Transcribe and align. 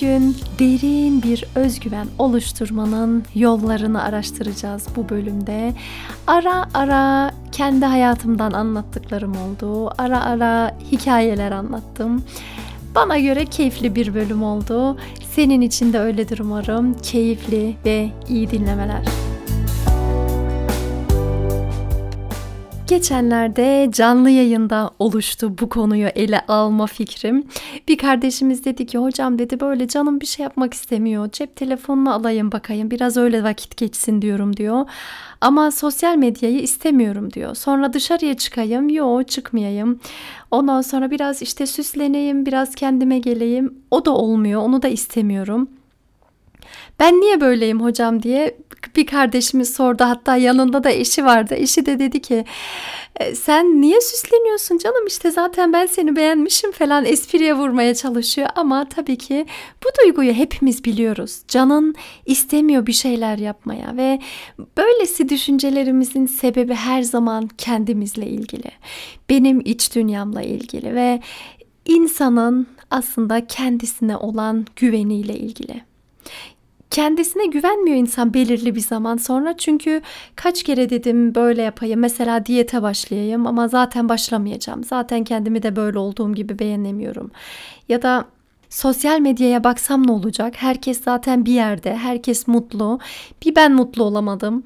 Bugün 0.00 0.36
derin 0.58 1.22
bir 1.22 1.44
özgüven 1.54 2.06
oluşturmanın 2.18 3.24
yollarını 3.34 4.02
araştıracağız 4.02 4.86
bu 4.96 5.08
bölümde. 5.08 5.74
Ara 6.26 6.66
ara 6.74 7.30
kendi 7.52 7.84
hayatımdan 7.84 8.52
anlattıklarım 8.52 9.36
oldu. 9.36 9.92
Ara 9.98 10.24
ara 10.24 10.76
hikayeler 10.92 11.52
anlattım. 11.52 12.24
Bana 12.94 13.18
göre 13.18 13.44
keyifli 13.44 13.94
bir 13.94 14.14
bölüm 14.14 14.42
oldu. 14.42 14.98
Senin 15.30 15.60
için 15.60 15.92
de 15.92 15.98
öyledir 15.98 16.38
umarım. 16.38 16.94
Keyifli 16.94 17.76
ve 17.84 18.10
iyi 18.28 18.50
dinlemeler. 18.50 19.29
Geçenlerde 22.90 23.88
canlı 23.92 24.30
yayında 24.30 24.90
oluştu 24.98 25.58
bu 25.58 25.68
konuyu 25.68 26.06
ele 26.06 26.40
alma 26.48 26.86
fikrim. 26.86 27.44
Bir 27.88 27.98
kardeşimiz 27.98 28.64
dedi 28.64 28.86
ki 28.86 28.98
hocam 28.98 29.38
dedi 29.38 29.60
böyle 29.60 29.88
canım 29.88 30.20
bir 30.20 30.26
şey 30.26 30.42
yapmak 30.42 30.74
istemiyor. 30.74 31.28
Cep 31.32 31.56
telefonunu 31.56 32.14
alayım 32.14 32.52
bakayım 32.52 32.90
biraz 32.90 33.16
öyle 33.16 33.42
vakit 33.42 33.76
geçsin 33.76 34.22
diyorum 34.22 34.56
diyor. 34.56 34.86
Ama 35.40 35.70
sosyal 35.70 36.16
medyayı 36.16 36.60
istemiyorum 36.60 37.32
diyor. 37.32 37.54
Sonra 37.54 37.92
dışarıya 37.92 38.36
çıkayım. 38.36 38.88
Yo 38.88 39.22
çıkmayayım. 39.22 40.00
Ondan 40.50 40.80
sonra 40.80 41.10
biraz 41.10 41.42
işte 41.42 41.66
süsleneyim, 41.66 42.46
biraz 42.46 42.74
kendime 42.74 43.18
geleyim. 43.18 43.74
O 43.90 44.04
da 44.04 44.10
olmuyor. 44.10 44.62
Onu 44.62 44.82
da 44.82 44.88
istemiyorum. 44.88 45.68
Ben 46.98 47.20
niye 47.20 47.40
böyleyim 47.40 47.82
hocam 47.82 48.22
diye 48.22 48.56
bir 48.96 49.06
kardeşimiz 49.06 49.74
sordu. 49.74 50.04
Hatta 50.04 50.36
yanında 50.36 50.84
da 50.84 50.90
eşi 50.90 51.24
vardı. 51.24 51.54
Eşi 51.54 51.86
de 51.86 51.98
dedi 51.98 52.22
ki 52.22 52.44
e, 53.20 53.34
sen 53.34 53.80
niye 53.80 54.00
süsleniyorsun 54.00 54.78
canım 54.78 55.06
işte 55.06 55.30
zaten 55.30 55.72
ben 55.72 55.86
seni 55.86 56.16
beğenmişim 56.16 56.72
falan 56.72 57.04
espriye 57.04 57.54
vurmaya 57.54 57.94
çalışıyor. 57.94 58.48
Ama 58.54 58.88
tabii 58.88 59.18
ki 59.18 59.46
bu 59.84 59.88
duyguyu 60.02 60.32
hepimiz 60.32 60.84
biliyoruz. 60.84 61.42
Canın 61.48 61.94
istemiyor 62.26 62.86
bir 62.86 62.92
şeyler 62.92 63.38
yapmaya 63.38 63.96
ve 63.96 64.20
böylesi 64.76 65.28
düşüncelerimizin 65.28 66.26
sebebi 66.26 66.74
her 66.74 67.02
zaman 67.02 67.48
kendimizle 67.58 68.26
ilgili. 68.26 68.70
Benim 69.28 69.60
iç 69.64 69.94
dünyamla 69.94 70.42
ilgili 70.42 70.94
ve 70.94 71.20
insanın 71.86 72.66
aslında 72.90 73.46
kendisine 73.46 74.16
olan 74.16 74.66
güveniyle 74.76 75.38
ilgili 75.38 75.89
kendisine 76.90 77.46
güvenmiyor 77.46 77.96
insan 77.96 78.34
belirli 78.34 78.74
bir 78.74 78.80
zaman 78.80 79.16
sonra. 79.16 79.56
Çünkü 79.56 80.02
kaç 80.36 80.62
kere 80.62 80.90
dedim 80.90 81.34
böyle 81.34 81.62
yapayım. 81.62 82.00
Mesela 82.00 82.46
diyete 82.46 82.82
başlayayım 82.82 83.46
ama 83.46 83.68
zaten 83.68 84.08
başlamayacağım. 84.08 84.84
Zaten 84.84 85.24
kendimi 85.24 85.62
de 85.62 85.76
böyle 85.76 85.98
olduğum 85.98 86.34
gibi 86.34 86.58
beğenemiyorum. 86.58 87.30
Ya 87.88 88.02
da 88.02 88.24
sosyal 88.70 89.20
medyaya 89.20 89.64
baksam 89.64 90.06
ne 90.06 90.12
olacak? 90.12 90.54
Herkes 90.56 91.04
zaten 91.04 91.46
bir 91.46 91.52
yerde. 91.52 91.96
Herkes 91.96 92.48
mutlu. 92.48 92.98
Bir 93.44 93.56
ben 93.56 93.72
mutlu 93.72 94.04
olamadım. 94.04 94.62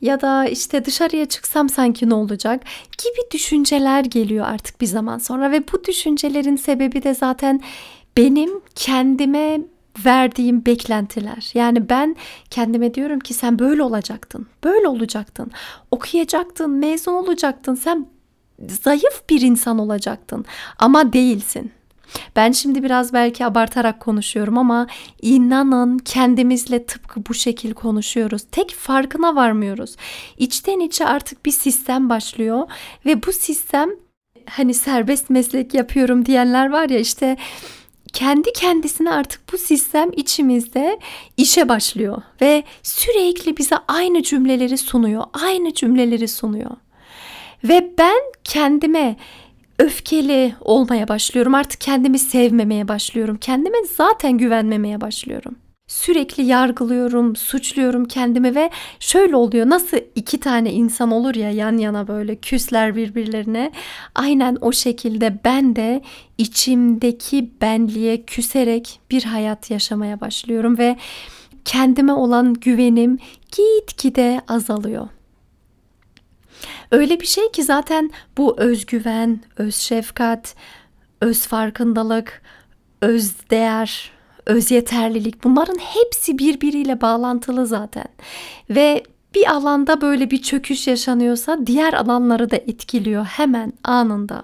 Ya 0.00 0.20
da 0.20 0.46
işte 0.46 0.84
dışarıya 0.84 1.26
çıksam 1.26 1.68
sanki 1.68 2.08
ne 2.08 2.14
olacak 2.14 2.62
gibi 2.98 3.30
düşünceler 3.32 4.04
geliyor 4.04 4.46
artık 4.48 4.80
bir 4.80 4.86
zaman 4.86 5.18
sonra 5.18 5.50
ve 5.50 5.62
bu 5.72 5.84
düşüncelerin 5.84 6.56
sebebi 6.56 7.02
de 7.02 7.14
zaten 7.14 7.60
benim 8.16 8.50
kendime 8.74 9.60
verdiğim 10.04 10.66
beklentiler. 10.66 11.50
Yani 11.54 11.88
ben 11.88 12.16
kendime 12.50 12.94
diyorum 12.94 13.20
ki 13.20 13.34
sen 13.34 13.58
böyle 13.58 13.82
olacaktın. 13.82 14.46
Böyle 14.64 14.88
olacaktın. 14.88 15.50
Okuyacaktın, 15.90 16.70
mezun 16.70 17.14
olacaktın. 17.14 17.74
Sen 17.74 18.06
zayıf 18.68 19.22
bir 19.30 19.40
insan 19.40 19.78
olacaktın 19.78 20.44
ama 20.78 21.12
değilsin. 21.12 21.72
Ben 22.36 22.52
şimdi 22.52 22.82
biraz 22.82 23.12
belki 23.12 23.46
abartarak 23.46 24.00
konuşuyorum 24.00 24.58
ama 24.58 24.86
inanın 25.22 25.98
kendimizle 25.98 26.86
tıpkı 26.86 27.26
bu 27.28 27.34
şekil 27.34 27.74
konuşuyoruz. 27.74 28.42
Tek 28.52 28.70
farkına 28.70 29.36
varmıyoruz. 29.36 29.96
İçten 30.38 30.80
içe 30.80 31.06
artık 31.06 31.46
bir 31.46 31.50
sistem 31.50 32.10
başlıyor 32.10 32.70
ve 33.06 33.22
bu 33.22 33.32
sistem 33.32 33.90
hani 34.50 34.74
serbest 34.74 35.30
meslek 35.30 35.74
yapıyorum 35.74 36.26
diyenler 36.26 36.70
var 36.70 36.88
ya 36.88 36.98
işte 36.98 37.36
kendi 38.12 38.52
kendisine 38.52 39.10
artık 39.10 39.52
bu 39.52 39.58
sistem 39.58 40.10
içimizde 40.12 40.98
işe 41.36 41.68
başlıyor 41.68 42.22
ve 42.40 42.64
sürekli 42.82 43.56
bize 43.56 43.76
aynı 43.88 44.22
cümleleri 44.22 44.78
sunuyor. 44.78 45.24
Aynı 45.42 45.74
cümleleri 45.74 46.28
sunuyor. 46.28 46.70
Ve 47.64 47.92
ben 47.98 48.20
kendime 48.44 49.16
öfkeli 49.78 50.54
olmaya 50.60 51.08
başlıyorum. 51.08 51.54
Artık 51.54 51.80
kendimi 51.80 52.18
sevmemeye 52.18 52.88
başlıyorum. 52.88 53.38
Kendime 53.40 53.78
zaten 53.96 54.38
güvenmemeye 54.38 55.00
başlıyorum 55.00 55.56
sürekli 55.90 56.42
yargılıyorum, 56.42 57.36
suçluyorum 57.36 58.04
kendimi 58.04 58.54
ve 58.54 58.70
şöyle 59.00 59.36
oluyor. 59.36 59.70
Nasıl 59.70 59.96
iki 60.14 60.40
tane 60.40 60.72
insan 60.72 61.10
olur 61.10 61.34
ya 61.34 61.50
yan 61.50 61.78
yana 61.78 62.08
böyle 62.08 62.36
küsler 62.36 62.96
birbirlerine. 62.96 63.72
Aynen 64.14 64.58
o 64.60 64.72
şekilde 64.72 65.38
ben 65.44 65.76
de 65.76 66.02
içimdeki 66.38 67.50
benliğe 67.60 68.22
küserek 68.24 69.00
bir 69.10 69.22
hayat 69.22 69.70
yaşamaya 69.70 70.20
başlıyorum 70.20 70.78
ve 70.78 70.96
kendime 71.64 72.12
olan 72.12 72.54
güvenim 72.54 73.18
gitgide 73.56 74.40
azalıyor. 74.48 75.08
Öyle 76.90 77.20
bir 77.20 77.26
şey 77.26 77.52
ki 77.52 77.62
zaten 77.62 78.10
bu 78.36 78.60
özgüven, 78.60 79.40
öz 79.56 79.74
şefkat, 79.74 80.54
öz 81.20 81.46
farkındalık, 81.46 82.42
öz 83.02 83.34
değer 83.50 84.19
öz 84.50 84.70
yeterlilik 84.70 85.44
bunların 85.44 85.78
hepsi 85.78 86.38
birbiriyle 86.38 87.00
bağlantılı 87.00 87.66
zaten. 87.66 88.08
Ve 88.70 89.02
bir 89.34 89.50
alanda 89.50 90.00
böyle 90.00 90.30
bir 90.30 90.42
çöküş 90.42 90.86
yaşanıyorsa 90.86 91.66
diğer 91.66 91.92
alanları 91.92 92.50
da 92.50 92.56
etkiliyor 92.56 93.24
hemen 93.24 93.72
anında. 93.84 94.42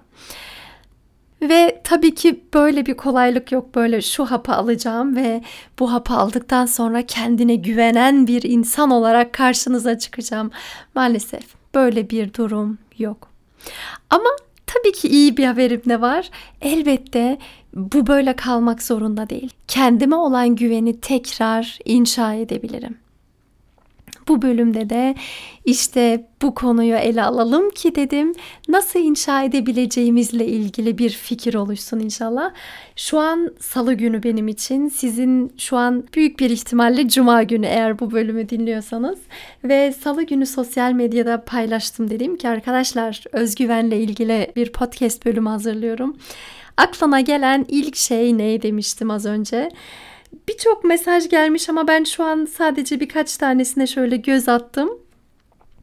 Ve 1.42 1.80
tabii 1.84 2.14
ki 2.14 2.44
böyle 2.54 2.86
bir 2.86 2.94
kolaylık 2.94 3.52
yok. 3.52 3.74
Böyle 3.74 4.02
şu 4.02 4.24
hapı 4.24 4.52
alacağım 4.52 5.16
ve 5.16 5.42
bu 5.78 5.92
hapı 5.92 6.14
aldıktan 6.14 6.66
sonra 6.66 7.06
kendine 7.06 7.54
güvenen 7.54 8.26
bir 8.26 8.42
insan 8.42 8.90
olarak 8.90 9.32
karşınıza 9.32 9.98
çıkacağım. 9.98 10.50
Maalesef 10.94 11.44
böyle 11.74 12.10
bir 12.10 12.34
durum 12.34 12.78
yok. 12.98 13.28
Ama 14.10 14.30
tabii 14.66 14.92
ki 14.92 15.08
iyi 15.08 15.36
bir 15.36 15.44
haberim 15.44 15.82
de 15.84 16.00
var. 16.00 16.30
Elbette 16.60 17.38
bu 17.76 18.06
böyle 18.06 18.36
kalmak 18.36 18.82
zorunda 18.82 19.30
değil. 19.30 19.50
Kendime 19.68 20.16
olan 20.16 20.56
güveni 20.56 21.00
tekrar 21.00 21.78
inşa 21.84 22.34
edebilirim. 22.34 22.98
Bu 24.28 24.42
bölümde 24.42 24.90
de 24.90 25.14
işte 25.64 26.26
bu 26.42 26.54
konuyu 26.54 26.94
ele 26.94 27.22
alalım 27.22 27.70
ki 27.70 27.94
dedim 27.94 28.32
nasıl 28.68 29.00
inşa 29.00 29.42
edebileceğimizle 29.42 30.46
ilgili 30.46 30.98
bir 30.98 31.10
fikir 31.10 31.54
oluşsun 31.54 32.00
inşallah. 32.00 32.50
Şu 32.96 33.18
an 33.18 33.54
salı 33.60 33.94
günü 33.94 34.22
benim 34.22 34.48
için 34.48 34.88
sizin 34.88 35.52
şu 35.58 35.76
an 35.76 36.04
büyük 36.14 36.40
bir 36.40 36.50
ihtimalle 36.50 37.08
cuma 37.08 37.42
günü 37.42 37.66
eğer 37.66 37.98
bu 37.98 38.10
bölümü 38.10 38.48
dinliyorsanız 38.48 39.18
ve 39.64 39.92
salı 39.92 40.22
günü 40.22 40.46
sosyal 40.46 40.92
medyada 40.92 41.44
paylaştım 41.44 42.10
dedim 42.10 42.36
ki 42.36 42.48
arkadaşlar 42.48 43.24
özgüvenle 43.32 44.00
ilgili 44.00 44.52
bir 44.56 44.72
podcast 44.72 45.26
bölümü 45.26 45.48
hazırlıyorum. 45.48 46.16
Aklına 46.76 47.20
gelen 47.20 47.64
ilk 47.68 47.96
şey 47.96 48.38
ne 48.38 48.62
demiştim 48.62 49.10
az 49.10 49.26
önce. 49.26 49.68
Birçok 50.48 50.84
mesaj 50.84 51.28
gelmiş 51.28 51.68
ama 51.68 51.88
ben 51.88 52.04
şu 52.04 52.24
an 52.24 52.48
sadece 52.56 53.00
birkaç 53.00 53.36
tanesine 53.36 53.86
şöyle 53.86 54.16
göz 54.16 54.48
attım 54.48 54.90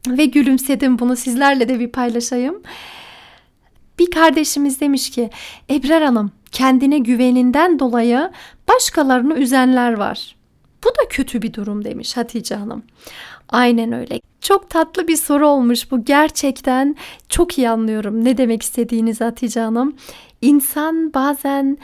ve 0.08 0.24
gülümsedim 0.24 0.98
bunu 0.98 1.16
sizlerle 1.16 1.68
de 1.68 1.80
bir 1.80 1.92
paylaşayım. 1.92 2.62
Bir 3.98 4.10
kardeşimiz 4.10 4.80
demiş 4.80 5.10
ki 5.10 5.30
Ebrar 5.70 6.02
Hanım 6.02 6.32
kendine 6.52 6.98
güveninden 6.98 7.78
dolayı 7.78 8.30
başkalarını 8.68 9.34
üzenler 9.34 9.92
var. 9.92 10.36
Bu 10.84 10.88
da 10.88 11.08
kötü 11.10 11.42
bir 11.42 11.54
durum 11.54 11.84
demiş 11.84 12.16
Hatice 12.16 12.54
Hanım. 12.54 12.82
Aynen 13.48 13.92
öyle. 13.92 14.20
Çok 14.40 14.70
tatlı 14.70 15.08
bir 15.08 15.16
soru 15.16 15.46
olmuş 15.48 15.90
bu. 15.90 16.04
Gerçekten 16.04 16.96
çok 17.28 17.58
iyi 17.58 17.70
anlıyorum 17.70 18.24
ne 18.24 18.36
demek 18.36 18.62
istediğinizi 18.62 19.24
Hatice 19.24 19.60
Hanım. 19.60 19.96
İnsan 20.44 21.14
bazen 21.14 21.78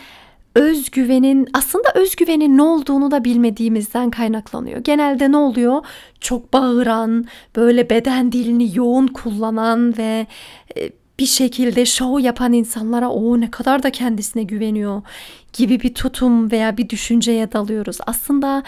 özgüvenin 0.55 1.49
aslında 1.53 1.93
özgüvenin 1.95 2.57
ne 2.57 2.63
olduğunu 2.63 3.11
da 3.11 3.25
bilmediğimizden 3.25 4.11
kaynaklanıyor. 4.11 4.79
Genelde 4.79 5.33
ne 5.33 5.37
oluyor? 5.37 5.87
Çok 6.21 6.53
bağıran, 6.53 7.25
böyle 7.57 7.91
beden 7.91 8.33
dilini 8.33 8.77
yoğun 8.77 9.07
kullanan 9.07 9.99
ve 9.99 10.27
e, 10.77 10.91
bir 11.19 11.27
şekilde 11.27 11.87
şov 11.87 12.19
yapan 12.19 12.53
insanlara 12.53 13.09
o 13.09 13.41
ne 13.41 13.51
kadar 13.51 13.83
da 13.83 13.91
kendisine 13.91 14.43
güveniyor 14.43 15.03
gibi 15.53 15.81
bir 15.81 15.95
tutum 15.95 16.51
veya 16.51 16.77
bir 16.77 16.89
düşünceye 16.89 17.53
dalıyoruz. 17.53 17.99
Aslında 18.07 18.63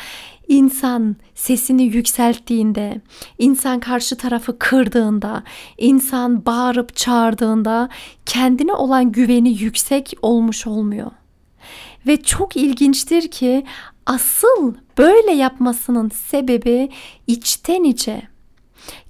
insan 0.49 1.17
sesini 1.35 1.83
yükselttiğinde, 1.83 3.01
insan 3.39 3.81
karşı 3.81 4.17
tarafı 4.17 4.59
kırdığında, 4.59 5.43
insan 5.79 6.47
bağırıp 6.47 6.97
çağırdığında 6.97 7.89
kendine 8.27 8.73
olan 8.73 9.13
güveni 9.13 9.63
yüksek 9.63 10.15
olmuş 10.23 10.67
olmuyor. 10.67 11.11
Ve 12.07 12.23
çok 12.23 12.57
ilginçtir 12.57 13.31
ki 13.31 13.65
asıl 14.07 14.75
böyle 14.99 15.33
yapmasının 15.33 16.09
sebebi 16.09 16.89
içten 17.27 17.85
içe 17.85 18.32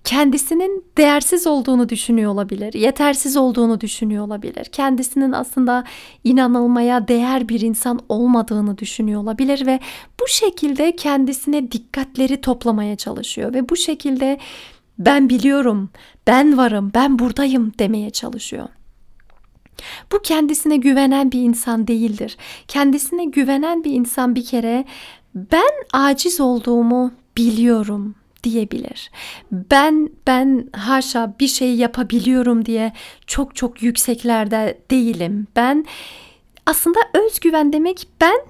kendisinin 0.04 0.84
değersiz 0.98 1.46
olduğunu 1.46 1.88
düşünüyor 1.88 2.32
olabilir, 2.32 2.72
yetersiz 2.74 3.36
olduğunu 3.36 3.80
düşünüyor 3.80 4.24
olabilir. 4.24 4.64
Kendisinin 4.64 5.32
aslında 5.32 5.84
inanılmaya 6.24 7.08
değer 7.08 7.48
bir 7.48 7.60
insan 7.60 8.00
olmadığını 8.08 8.78
düşünüyor 8.78 9.22
olabilir 9.22 9.66
ve 9.66 9.80
bu 10.20 10.28
şekilde 10.28 10.96
kendisine 10.96 11.72
dikkatleri 11.72 12.40
toplamaya 12.40 12.96
çalışıyor 12.96 13.54
ve 13.54 13.68
bu 13.68 13.76
şekilde 13.76 14.38
ben 14.98 15.28
biliyorum, 15.28 15.90
ben 16.26 16.58
varım, 16.58 16.90
ben 16.94 17.18
buradayım 17.18 17.72
demeye 17.78 18.10
çalışıyor. 18.10 18.68
Bu 20.12 20.18
kendisine 20.22 20.76
güvenen 20.76 21.32
bir 21.32 21.40
insan 21.40 21.86
değildir. 21.86 22.36
Kendisine 22.68 23.24
güvenen 23.24 23.84
bir 23.84 23.92
insan 23.92 24.34
bir 24.34 24.44
kere 24.44 24.84
ben 25.34 25.70
aciz 25.92 26.40
olduğumu 26.40 27.12
biliyorum 27.36 28.14
diyebilir. 28.44 29.10
Ben 29.52 30.10
ben 30.26 30.68
haşa 30.72 31.34
bir 31.40 31.48
şey 31.48 31.74
yapabiliyorum 31.74 32.66
diye 32.66 32.92
çok 33.26 33.56
çok 33.56 33.82
yükseklerde 33.82 34.78
değilim. 34.90 35.46
Ben 35.56 35.84
aslında 36.66 36.98
özgüven 37.14 37.72
demek 37.72 38.08
ben 38.20 38.40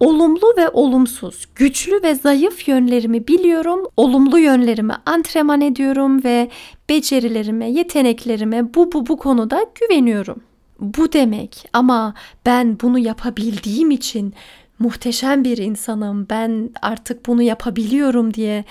olumlu 0.00 0.54
ve 0.56 0.68
olumsuz, 0.68 1.46
güçlü 1.54 2.02
ve 2.02 2.14
zayıf 2.14 2.68
yönlerimi 2.68 3.28
biliyorum. 3.28 3.86
Olumlu 3.96 4.38
yönlerimi 4.38 4.94
antrenman 5.06 5.60
ediyorum 5.60 6.24
ve 6.24 6.50
becerilerime, 6.88 7.70
yeteneklerime 7.70 8.74
bu 8.74 8.92
bu 8.92 9.06
bu 9.06 9.16
konuda 9.16 9.66
güveniyorum. 9.80 10.42
Bu 10.80 11.12
demek 11.12 11.68
ama 11.72 12.14
ben 12.46 12.78
bunu 12.82 12.98
yapabildiğim 12.98 13.90
için 13.90 14.34
muhteşem 14.78 15.44
bir 15.44 15.58
insanım. 15.58 16.26
Ben 16.30 16.70
artık 16.82 17.26
bunu 17.26 17.42
yapabiliyorum 17.42 18.34
diye 18.34 18.64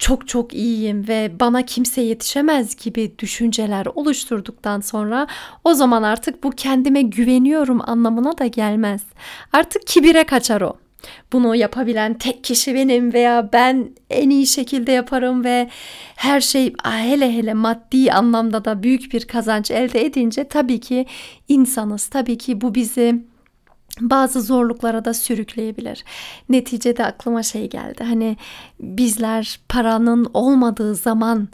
çok 0.00 0.28
çok 0.28 0.54
iyiyim 0.54 1.08
ve 1.08 1.32
bana 1.40 1.62
kimse 1.62 2.00
yetişemez 2.00 2.76
gibi 2.76 3.14
düşünceler 3.18 3.86
oluşturduktan 3.86 4.80
sonra 4.80 5.26
o 5.64 5.74
zaman 5.74 6.02
artık 6.02 6.44
bu 6.44 6.50
kendime 6.50 7.02
güveniyorum 7.02 7.80
anlamına 7.90 8.38
da 8.38 8.46
gelmez. 8.46 9.02
Artık 9.52 9.86
kibire 9.86 10.24
kaçar 10.24 10.60
o. 10.60 10.76
Bunu 11.32 11.56
yapabilen 11.56 12.14
tek 12.14 12.44
kişi 12.44 12.74
benim 12.74 13.12
veya 13.12 13.48
ben 13.52 13.90
en 14.10 14.30
iyi 14.30 14.46
şekilde 14.46 14.92
yaparım 14.92 15.44
ve 15.44 15.68
her 16.16 16.40
şey 16.40 16.74
hele 16.84 17.36
hele 17.36 17.54
maddi 17.54 18.12
anlamda 18.12 18.64
da 18.64 18.82
büyük 18.82 19.12
bir 19.12 19.24
kazanç 19.24 19.70
elde 19.70 20.04
edince 20.04 20.44
tabii 20.44 20.80
ki 20.80 21.06
insanız. 21.48 22.06
Tabii 22.06 22.38
ki 22.38 22.60
bu 22.60 22.74
bizi 22.74 23.24
bazı 24.00 24.42
zorluklara 24.42 25.04
da 25.04 25.14
sürükleyebilir. 25.14 26.04
Neticede 26.48 27.04
aklıma 27.04 27.42
şey 27.42 27.70
geldi. 27.70 28.04
Hani 28.04 28.36
bizler 28.80 29.60
paranın 29.68 30.30
olmadığı 30.34 30.94
zaman 30.94 31.48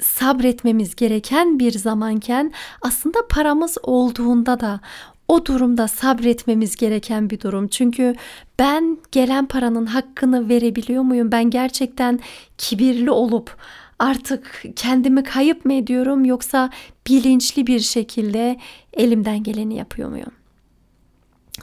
sabretmemiz 0.00 0.96
gereken 0.96 1.58
bir 1.58 1.72
zamanken 1.72 2.52
aslında 2.82 3.18
paramız 3.28 3.78
olduğunda 3.82 4.60
da 4.60 4.80
o 5.28 5.46
durumda 5.46 5.88
sabretmemiz 5.88 6.76
gereken 6.76 7.30
bir 7.30 7.40
durum. 7.40 7.68
Çünkü 7.68 8.14
ben 8.58 8.98
gelen 9.12 9.46
paranın 9.46 9.86
hakkını 9.86 10.48
verebiliyor 10.48 11.02
muyum? 11.02 11.32
Ben 11.32 11.50
gerçekten 11.50 12.20
kibirli 12.58 13.10
olup 13.10 13.56
artık 13.98 14.64
kendimi 14.76 15.22
kayıp 15.22 15.64
mı 15.64 15.72
ediyorum 15.72 16.24
yoksa 16.24 16.70
bilinçli 17.08 17.66
bir 17.66 17.80
şekilde 17.80 18.58
elimden 18.92 19.42
geleni 19.42 19.76
yapıyor 19.76 20.08
muyum? 20.08 20.41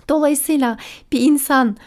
Dolayısıyla 0.09 0.77
bir 1.11 1.21
insan 1.21 1.77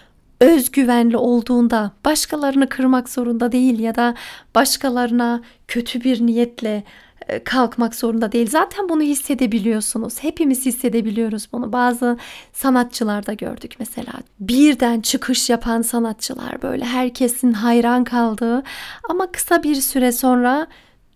özgüvenli 0.40 1.16
olduğunda 1.16 1.92
başkalarını 2.04 2.68
kırmak 2.68 3.08
zorunda 3.08 3.52
değil 3.52 3.78
ya 3.78 3.94
da 3.94 4.14
başkalarına 4.54 5.42
kötü 5.68 6.04
bir 6.04 6.26
niyetle 6.26 6.84
e, 7.28 7.44
kalkmak 7.44 7.94
zorunda 7.94 8.32
değil. 8.32 8.50
Zaten 8.50 8.88
bunu 8.88 9.02
hissedebiliyorsunuz. 9.02 10.22
Hepimiz 10.22 10.66
hissedebiliyoruz 10.66 11.48
bunu. 11.52 11.72
Bazı 11.72 12.18
sanatçılarda 12.52 13.32
gördük 13.32 13.74
mesela. 13.78 14.12
Birden 14.40 15.00
çıkış 15.00 15.50
yapan 15.50 15.82
sanatçılar 15.82 16.62
böyle 16.62 16.84
herkesin 16.84 17.52
hayran 17.52 18.04
kaldığı 18.04 18.62
ama 19.08 19.32
kısa 19.32 19.62
bir 19.62 19.74
süre 19.74 20.12
sonra 20.12 20.66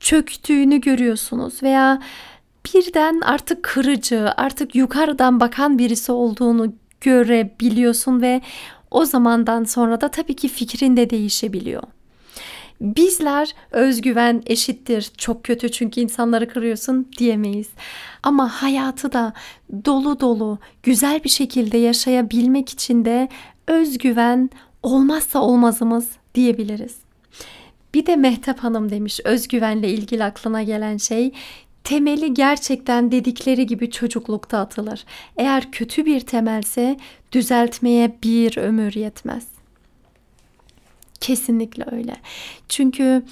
çöktüğünü 0.00 0.80
görüyorsunuz 0.80 1.62
veya 1.62 2.02
birden 2.64 3.20
artık 3.20 3.62
kırıcı, 3.62 4.30
artık 4.36 4.74
yukarıdan 4.74 5.40
bakan 5.40 5.78
birisi 5.78 6.12
olduğunu 6.12 6.72
görebiliyorsun 7.00 8.22
ve 8.22 8.40
o 8.90 9.04
zamandan 9.04 9.64
sonra 9.64 10.00
da 10.00 10.08
tabii 10.08 10.36
ki 10.36 10.48
fikrin 10.48 10.96
de 10.96 11.10
değişebiliyor. 11.10 11.82
Bizler 12.80 13.54
özgüven 13.70 14.42
eşittir 14.46 15.10
çok 15.18 15.44
kötü 15.44 15.70
çünkü 15.70 16.00
insanları 16.00 16.48
kırıyorsun 16.48 17.08
diyemeyiz. 17.18 17.68
Ama 18.22 18.62
hayatı 18.62 19.12
da 19.12 19.32
dolu 19.84 20.20
dolu 20.20 20.58
güzel 20.82 21.24
bir 21.24 21.28
şekilde 21.28 21.78
yaşayabilmek 21.78 22.68
için 22.68 23.04
de 23.04 23.28
özgüven 23.66 24.50
olmazsa 24.82 25.38
olmazımız 25.38 26.08
diyebiliriz. 26.34 26.96
Bir 27.94 28.06
de 28.06 28.16
Mehtap 28.16 28.58
Hanım 28.58 28.90
demiş 28.90 29.20
özgüvenle 29.24 29.88
ilgili 29.88 30.24
aklına 30.24 30.62
gelen 30.62 30.96
şey 30.96 31.32
temeli 31.86 32.34
gerçekten 32.34 33.12
dedikleri 33.12 33.66
gibi 33.66 33.90
çocuklukta 33.90 34.58
atılır. 34.58 35.04
Eğer 35.36 35.70
kötü 35.70 36.06
bir 36.06 36.20
temelse 36.20 36.96
düzeltmeye 37.32 38.16
bir 38.22 38.58
ömür 38.58 38.94
yetmez. 38.94 39.46
Kesinlikle 41.20 41.84
öyle. 41.92 42.16
Çünkü 42.68 43.22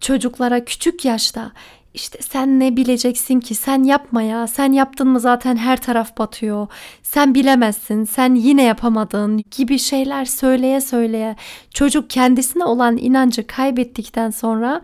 çocuklara 0.00 0.64
küçük 0.64 1.04
yaşta 1.04 1.52
işte 1.94 2.18
sen 2.22 2.60
ne 2.60 2.76
bileceksin 2.76 3.40
ki 3.40 3.54
sen 3.54 3.82
yapma 3.82 4.22
ya 4.22 4.46
sen 4.46 4.72
yaptın 4.72 5.08
mı 5.08 5.20
zaten 5.20 5.56
her 5.56 5.80
taraf 5.80 6.18
batıyor 6.18 6.66
sen 7.02 7.34
bilemezsin 7.34 8.04
sen 8.04 8.34
yine 8.34 8.62
yapamadın 8.62 9.44
gibi 9.56 9.78
şeyler 9.78 10.24
söyleye 10.24 10.80
söyleye 10.80 11.36
çocuk 11.74 12.10
kendisine 12.10 12.64
olan 12.64 12.96
inancı 12.96 13.46
kaybettikten 13.46 14.30
sonra 14.30 14.82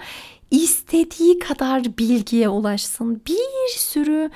istediği 0.53 1.39
kadar 1.39 1.85
bilgiye 1.85 2.49
ulaşsın. 2.49 3.23
Bir 3.27 3.79
sürü 3.79 4.31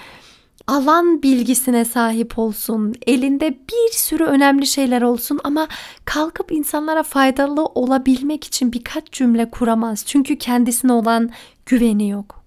alan 0.67 1.23
bilgisine 1.23 1.85
sahip 1.85 2.39
olsun. 2.39 2.95
Elinde 3.07 3.51
bir 3.51 3.93
sürü 3.93 4.25
önemli 4.25 4.67
şeyler 4.67 5.03
olsun 5.03 5.41
ama 5.45 5.69
kalkıp 6.05 6.53
insanlara 6.53 7.03
faydalı 7.03 7.65
olabilmek 7.65 8.45
için 8.45 8.73
birkaç 8.73 9.13
cümle 9.13 9.51
kuramaz. 9.51 10.05
Çünkü 10.07 10.39
kendisine 10.39 10.93
olan 10.93 11.31
güveni 11.67 12.09
yok. 12.09 12.45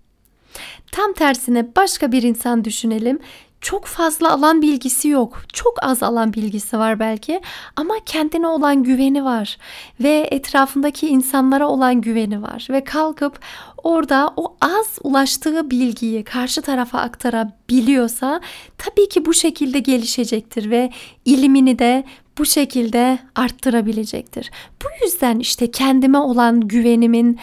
Tam 0.91 1.13
tersine 1.13 1.75
başka 1.75 2.11
bir 2.11 2.23
insan 2.23 2.65
düşünelim 2.65 3.19
çok 3.61 3.85
fazla 3.85 4.31
alan 4.31 4.61
bilgisi 4.61 5.07
yok. 5.07 5.41
Çok 5.53 5.83
az 5.83 6.03
alan 6.03 6.33
bilgisi 6.33 6.79
var 6.79 6.99
belki 6.99 7.41
ama 7.75 7.93
kendine 8.05 8.47
olan 8.47 8.83
güveni 8.83 9.23
var 9.23 9.57
ve 9.99 10.27
etrafındaki 10.31 11.07
insanlara 11.07 11.67
olan 11.67 12.01
güveni 12.01 12.41
var 12.41 12.67
ve 12.69 12.83
kalkıp 12.83 13.39
orada 13.83 14.33
o 14.35 14.55
az 14.61 14.99
ulaştığı 15.03 15.71
bilgiyi 15.71 16.23
karşı 16.23 16.61
tarafa 16.61 16.99
aktarabiliyorsa 16.99 18.41
tabii 18.77 19.09
ki 19.09 19.25
bu 19.25 19.33
şekilde 19.33 19.79
gelişecektir 19.79 20.69
ve 20.69 20.91
ilimini 21.25 21.79
de 21.79 22.03
bu 22.37 22.45
şekilde 22.45 23.19
arttırabilecektir. 23.35 24.51
Bu 24.83 25.05
yüzden 25.05 25.39
işte 25.39 25.71
kendime 25.71 26.17
olan 26.17 26.61
güvenimin 26.61 27.39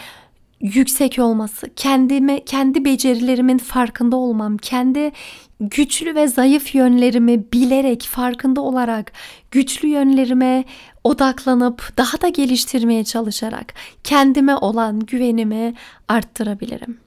yüksek 0.61 1.19
olması, 1.19 1.67
kendime 1.75 2.45
kendi 2.45 2.85
becerilerimin 2.85 3.57
farkında 3.57 4.15
olmam, 4.15 4.57
kendi 4.57 5.11
güçlü 5.59 6.15
ve 6.15 6.27
zayıf 6.27 6.75
yönlerimi 6.75 7.51
bilerek, 7.53 8.01
farkında 8.11 8.61
olarak 8.61 9.11
güçlü 9.51 9.87
yönlerime 9.87 10.65
odaklanıp 11.03 11.97
daha 11.97 12.21
da 12.21 12.27
geliştirmeye 12.27 13.03
çalışarak 13.03 13.73
kendime 14.03 14.55
olan 14.55 14.99
güvenimi 14.99 15.73
arttırabilirim. 16.07 16.97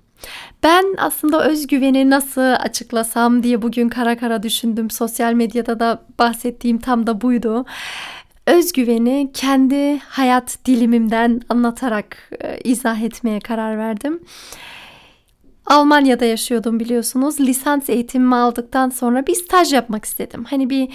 Ben 0.62 0.84
aslında 0.98 1.44
özgüveni 1.44 2.10
nasıl 2.10 2.52
açıklasam 2.52 3.42
diye 3.42 3.62
bugün 3.62 3.88
kara 3.88 4.18
kara 4.18 4.42
düşündüm. 4.42 4.90
Sosyal 4.90 5.32
medyada 5.32 5.80
da 5.80 6.02
bahsettiğim 6.18 6.78
tam 6.78 7.06
da 7.06 7.20
buydu. 7.20 7.64
Özgüveni 8.46 9.30
kendi 9.34 9.98
hayat 9.98 10.58
dilimimden 10.64 11.40
anlatarak 11.48 12.30
e, 12.40 12.60
izah 12.60 13.00
etmeye 13.00 13.40
karar 13.40 13.78
verdim. 13.78 14.20
Almanya'da 15.66 16.24
yaşıyordum 16.24 16.80
biliyorsunuz. 16.80 17.40
Lisans 17.40 17.90
eğitimimi 17.90 18.36
aldıktan 18.36 18.90
sonra 18.90 19.26
bir 19.26 19.34
staj 19.34 19.72
yapmak 19.72 20.04
istedim. 20.04 20.44
Hani 20.44 20.70
bir 20.70 20.88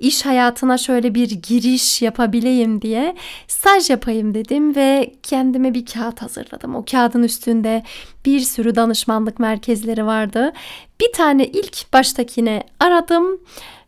iş 0.00 0.26
hayatına 0.26 0.78
şöyle 0.78 1.14
bir 1.14 1.30
giriş 1.30 2.02
yapabileyim 2.02 2.82
diye 2.82 3.14
staj 3.48 3.90
yapayım 3.90 4.34
dedim 4.34 4.76
ve 4.76 5.14
kendime 5.22 5.74
bir 5.74 5.86
kağıt 5.86 6.22
hazırladım. 6.22 6.74
O 6.74 6.84
kağıdın 6.90 7.22
üstünde 7.22 7.82
bir 8.24 8.40
sürü 8.40 8.74
danışmanlık 8.74 9.38
merkezleri 9.38 10.06
vardı. 10.06 10.52
Bir 11.00 11.12
tane 11.12 11.46
ilk 11.46 11.92
baştakine 11.92 12.62
aradım 12.80 13.40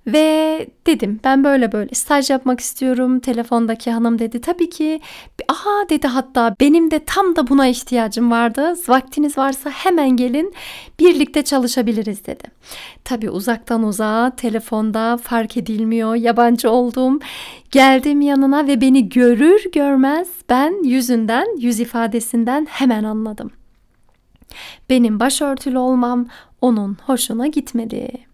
ve 0.06 0.66
dedim 0.86 1.20
ben 1.24 1.44
böyle 1.44 1.72
böyle 1.72 1.94
staj 1.94 2.30
yapmak 2.30 2.60
istiyorum. 2.60 3.20
Telefondaki 3.20 3.90
hanım 3.90 4.18
dedi 4.18 4.40
tabii 4.40 4.70
ki. 4.70 5.00
Aha 5.48 5.88
dedi 5.88 6.06
hatta 6.06 6.56
benim 6.60 6.90
de 6.90 6.98
tam 7.04 7.36
da 7.36 7.48
buna 7.48 7.66
ihtiyacım 7.66 8.30
vardı. 8.30 8.74
Vaktiniz 8.88 9.38
varsa 9.38 9.70
hemen 9.70 10.10
gelin 10.10 10.54
birlikte 10.98 11.42
çalışabiliriz 11.42 12.26
dedi. 12.26 12.44
Tabii 13.04 13.30
uzaktan 13.30 13.82
uzağa 13.82 14.32
telefonda 14.36 15.16
fark 15.16 15.56
edilmiyor. 15.56 16.14
Yabancı 16.14 16.70
oldum. 16.70 17.20
Geldim 17.70 18.20
yanına 18.20 18.66
ve 18.66 18.80
beni 18.80 19.08
görür 19.08 19.64
görmez 19.72 20.28
ben 20.48 20.84
yüzünden, 20.84 21.58
yüz 21.58 21.80
ifadesinden 21.80 22.66
hemen 22.70 23.04
anladım. 23.04 23.50
Benim 24.90 25.20
başörtülü 25.20 25.78
olmam 25.78 26.26
onun 26.60 26.96
hoşuna 27.06 27.46
gitmedi. 27.46 28.29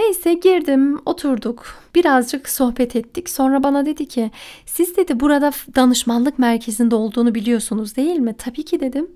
Neyse 0.00 0.34
girdim, 0.34 0.98
oturduk. 1.06 1.66
Birazcık 1.94 2.48
sohbet 2.48 2.96
ettik. 2.96 3.30
Sonra 3.30 3.62
bana 3.62 3.86
dedi 3.86 4.08
ki, 4.08 4.30
"Siz 4.66 4.96
dedi 4.96 5.20
burada 5.20 5.52
danışmanlık 5.74 6.38
merkezinde 6.38 6.94
olduğunu 6.94 7.34
biliyorsunuz 7.34 7.96
değil 7.96 8.16
mi?" 8.16 8.34
"Tabii 8.38 8.64
ki." 8.64 8.80
dedim. 8.80 9.08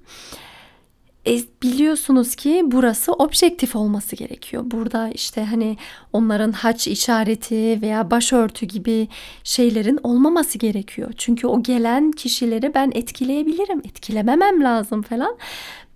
E, 1.27 1.41
biliyorsunuz 1.63 2.35
ki 2.37 2.63
burası 2.65 3.13
objektif 3.13 3.77
olması 3.77 4.17
gerekiyor. 4.17 4.63
Burada 4.67 5.09
işte 5.09 5.45
hani 5.45 5.77
onların 6.13 6.53
haç 6.53 6.89
işareti 6.89 7.83
veya 7.83 8.11
başörtü 8.11 8.67
gibi 8.67 9.09
şeylerin 9.45 9.99
olmaması 10.03 10.59
gerekiyor. 10.59 11.13
Çünkü 11.17 11.47
o 11.47 11.63
gelen 11.63 12.11
kişileri 12.11 12.75
ben 12.75 12.93
etkileyebilirim. 12.95 13.79
Etkilememem 13.79 14.65
lazım 14.65 15.03
falan. 15.03 15.37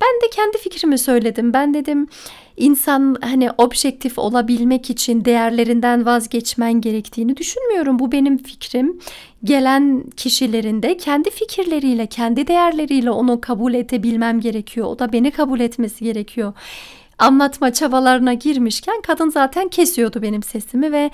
Ben 0.00 0.23
de 0.23 0.30
kendi 0.30 0.59
fikrimi 0.59 0.99
söyledim. 0.99 1.52
Ben 1.52 1.75
dedim 1.75 2.09
insan 2.58 3.16
hani 3.20 3.50
objektif 3.58 4.18
olabilmek 4.18 4.90
için 4.90 5.24
değerlerinden 5.24 6.06
vazgeçmen 6.06 6.80
gerektiğini 6.80 7.36
düşünmüyorum. 7.36 7.98
Bu 7.98 8.12
benim 8.12 8.38
fikrim. 8.38 9.00
Gelen 9.44 10.04
kişilerin 10.16 10.82
de 10.82 10.96
kendi 10.96 11.30
fikirleriyle, 11.30 12.06
kendi 12.06 12.46
değerleriyle 12.46 13.10
onu 13.10 13.40
kabul 13.40 13.74
edebilmem 13.74 14.40
gerekiyor. 14.40 14.86
O 14.86 14.98
da 14.98 15.12
beni 15.12 15.30
kabul 15.30 15.60
etmesi 15.60 16.04
gerekiyor. 16.04 16.52
Anlatma 17.18 17.72
çabalarına 17.72 18.34
girmişken 18.34 19.00
kadın 19.02 19.30
zaten 19.30 19.68
kesiyordu 19.68 20.22
benim 20.22 20.42
sesimi 20.42 20.92
ve 20.92 21.10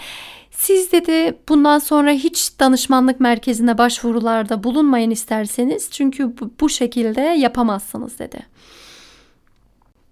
siz 0.51 0.93
dedi 0.93 1.39
bundan 1.49 1.79
sonra 1.79 2.11
hiç 2.11 2.61
danışmanlık 2.61 3.21
merkezine 3.21 3.79
başvurularda 3.79 4.65
bulunmayın 4.65 5.11
isterseniz 5.11 5.91
çünkü 5.91 6.33
bu, 6.61 6.69
şekilde 6.69 7.21
yapamazsınız 7.21 8.19
dedi. 8.19 8.47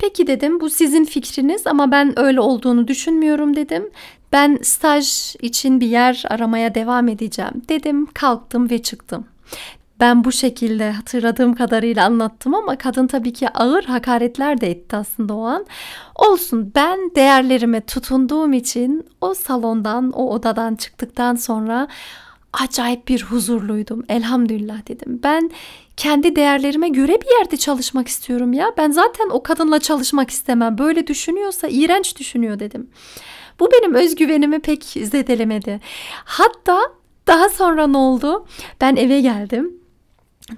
Peki 0.02 0.26
dedim 0.26 0.60
bu 0.60 0.70
sizin 0.70 1.04
fikriniz 1.04 1.66
ama 1.66 1.90
ben 1.90 2.18
öyle 2.18 2.40
olduğunu 2.40 2.88
düşünmüyorum 2.88 3.56
dedim. 3.56 3.90
Ben 4.32 4.58
staj 4.62 5.36
için 5.42 5.80
bir 5.80 5.86
yer 5.86 6.24
aramaya 6.28 6.74
devam 6.74 7.08
edeceğim 7.08 7.62
dedim. 7.68 8.06
Kalktım 8.06 8.70
ve 8.70 8.82
çıktım. 8.82 9.26
Ben 10.00 10.24
bu 10.24 10.32
şekilde 10.32 10.90
hatırladığım 10.92 11.54
kadarıyla 11.54 12.06
anlattım 12.06 12.54
ama 12.54 12.78
kadın 12.78 13.06
tabii 13.06 13.32
ki 13.32 13.48
ağır 13.48 13.84
hakaretler 13.84 14.60
de 14.60 14.70
etti 14.70 14.96
aslında 14.96 15.34
o 15.34 15.42
an. 15.42 15.66
Olsun 16.14 16.72
ben 16.74 16.98
değerlerime 17.14 17.80
tutunduğum 17.80 18.52
için 18.52 19.06
o 19.20 19.34
salondan, 19.34 20.10
o 20.10 20.30
odadan 20.30 20.74
çıktıktan 20.74 21.34
sonra 21.34 21.88
acayip 22.52 23.08
bir 23.08 23.22
huzurluydum. 23.22 24.04
Elhamdülillah 24.08 24.88
dedim. 24.88 25.20
Ben 25.22 25.50
kendi 25.96 26.36
değerlerime 26.36 26.88
göre 26.88 27.20
bir 27.20 27.38
yerde 27.38 27.56
çalışmak 27.56 28.08
istiyorum 28.08 28.52
ya. 28.52 28.72
Ben 28.76 28.90
zaten 28.90 29.28
o 29.30 29.42
kadınla 29.42 29.78
çalışmak 29.78 30.30
istemem. 30.30 30.78
Böyle 30.78 31.06
düşünüyorsa 31.06 31.68
iğrenç 31.68 32.18
düşünüyor 32.18 32.58
dedim. 32.58 32.90
Bu 33.60 33.68
benim 33.72 33.94
özgüvenimi 33.94 34.60
pek 34.60 34.84
zedelemedi. 34.84 35.80
Hatta 36.24 36.80
daha 37.26 37.48
sonra 37.48 37.86
ne 37.86 37.96
oldu? 37.96 38.46
Ben 38.80 38.96
eve 38.96 39.20
geldim. 39.20 39.82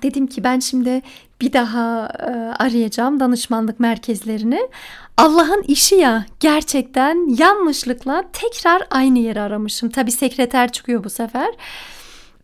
Dedim 0.03 0.27
ki 0.27 0.45
ben 0.45 0.59
şimdi 0.59 1.03
bir 1.41 1.53
daha 1.53 2.07
e, 2.07 2.31
arayacağım 2.63 3.21
danışmanlık 3.21 3.81
merkezlerini. 3.81 4.69
Allah'ın 5.17 5.63
işi 5.63 5.95
ya 5.95 6.27
gerçekten 6.41 7.37
yanlışlıkla 7.37 8.25
tekrar 8.33 8.87
aynı 8.91 9.19
yeri 9.19 9.41
aramışım. 9.41 9.91
Tabi 9.91 10.13
sekreter 10.13 10.73
çıkıyor 10.73 11.05
bu 11.05 11.11
sefer. 11.11 11.55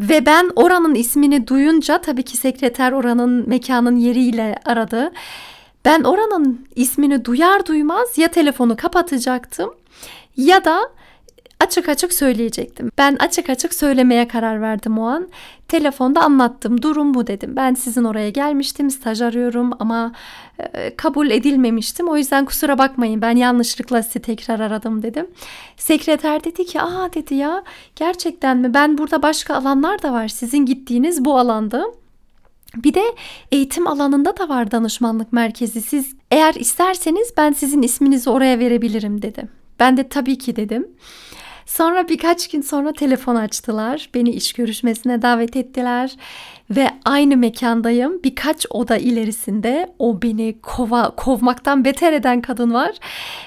Ve 0.00 0.26
ben 0.26 0.50
oranın 0.56 0.94
ismini 0.94 1.46
duyunca 1.46 1.98
tabii 2.00 2.22
ki 2.22 2.36
sekreter 2.36 2.92
oranın 2.92 3.48
mekanın 3.48 3.96
yeriyle 3.96 4.56
aradı. 4.64 5.12
Ben 5.84 6.02
oranın 6.02 6.66
ismini 6.76 7.24
duyar 7.24 7.66
duymaz 7.66 8.18
ya 8.18 8.28
telefonu 8.28 8.76
kapatacaktım 8.76 9.74
ya 10.36 10.64
da 10.64 10.80
açık 11.60 11.88
açık 11.88 12.12
söyleyecektim. 12.12 12.90
Ben 12.98 13.16
açık 13.18 13.50
açık 13.50 13.74
söylemeye 13.74 14.28
karar 14.28 14.60
verdim 14.60 14.98
o 14.98 15.06
an. 15.06 15.28
Telefonda 15.68 16.22
anlattım. 16.22 16.82
Durum 16.82 17.14
bu 17.14 17.26
dedim. 17.26 17.56
Ben 17.56 17.74
sizin 17.74 18.04
oraya 18.04 18.30
gelmiştim. 18.30 18.90
Staj 18.90 19.22
arıyorum 19.22 19.70
ama 19.78 20.12
e, 20.58 20.96
kabul 20.96 21.30
edilmemiştim. 21.30 22.08
O 22.08 22.16
yüzden 22.16 22.44
kusura 22.44 22.78
bakmayın. 22.78 23.22
Ben 23.22 23.36
yanlışlıkla 23.36 24.02
sizi 24.02 24.18
tekrar 24.18 24.60
aradım 24.60 25.02
dedim. 25.02 25.26
Sekreter 25.76 26.44
dedi 26.44 26.66
ki 26.66 26.80
aa 26.80 27.12
dedi 27.12 27.34
ya 27.34 27.64
gerçekten 27.96 28.56
mi? 28.56 28.74
Ben 28.74 28.98
burada 28.98 29.22
başka 29.22 29.54
alanlar 29.54 30.02
da 30.02 30.12
var. 30.12 30.28
Sizin 30.28 30.66
gittiğiniz 30.66 31.24
bu 31.24 31.38
alanda. 31.38 31.84
Bir 32.76 32.94
de 32.94 33.02
eğitim 33.52 33.86
alanında 33.86 34.36
da 34.36 34.48
var 34.48 34.70
danışmanlık 34.70 35.32
merkezi. 35.32 35.82
Siz 35.82 36.14
eğer 36.30 36.54
isterseniz 36.54 37.32
ben 37.36 37.52
sizin 37.52 37.82
isminizi 37.82 38.30
oraya 38.30 38.58
verebilirim 38.58 39.22
dedi. 39.22 39.48
Ben 39.80 39.96
de 39.96 40.08
tabii 40.08 40.38
ki 40.38 40.56
dedim. 40.56 40.88
Sonra 41.70 42.08
birkaç 42.08 42.48
gün 42.48 42.60
sonra 42.60 42.92
telefon 42.92 43.34
açtılar. 43.34 44.10
Beni 44.14 44.30
iş 44.30 44.52
görüşmesine 44.52 45.22
davet 45.22 45.56
ettiler 45.56 46.16
ve 46.70 46.90
aynı 47.04 47.36
mekandayım. 47.36 48.22
Birkaç 48.24 48.66
oda 48.70 48.96
ilerisinde 48.96 49.92
o 49.98 50.22
beni 50.22 50.56
kova 50.62 51.10
kovmaktan 51.16 51.84
beter 51.84 52.12
eden 52.12 52.40
kadın 52.40 52.74
var 52.74 52.92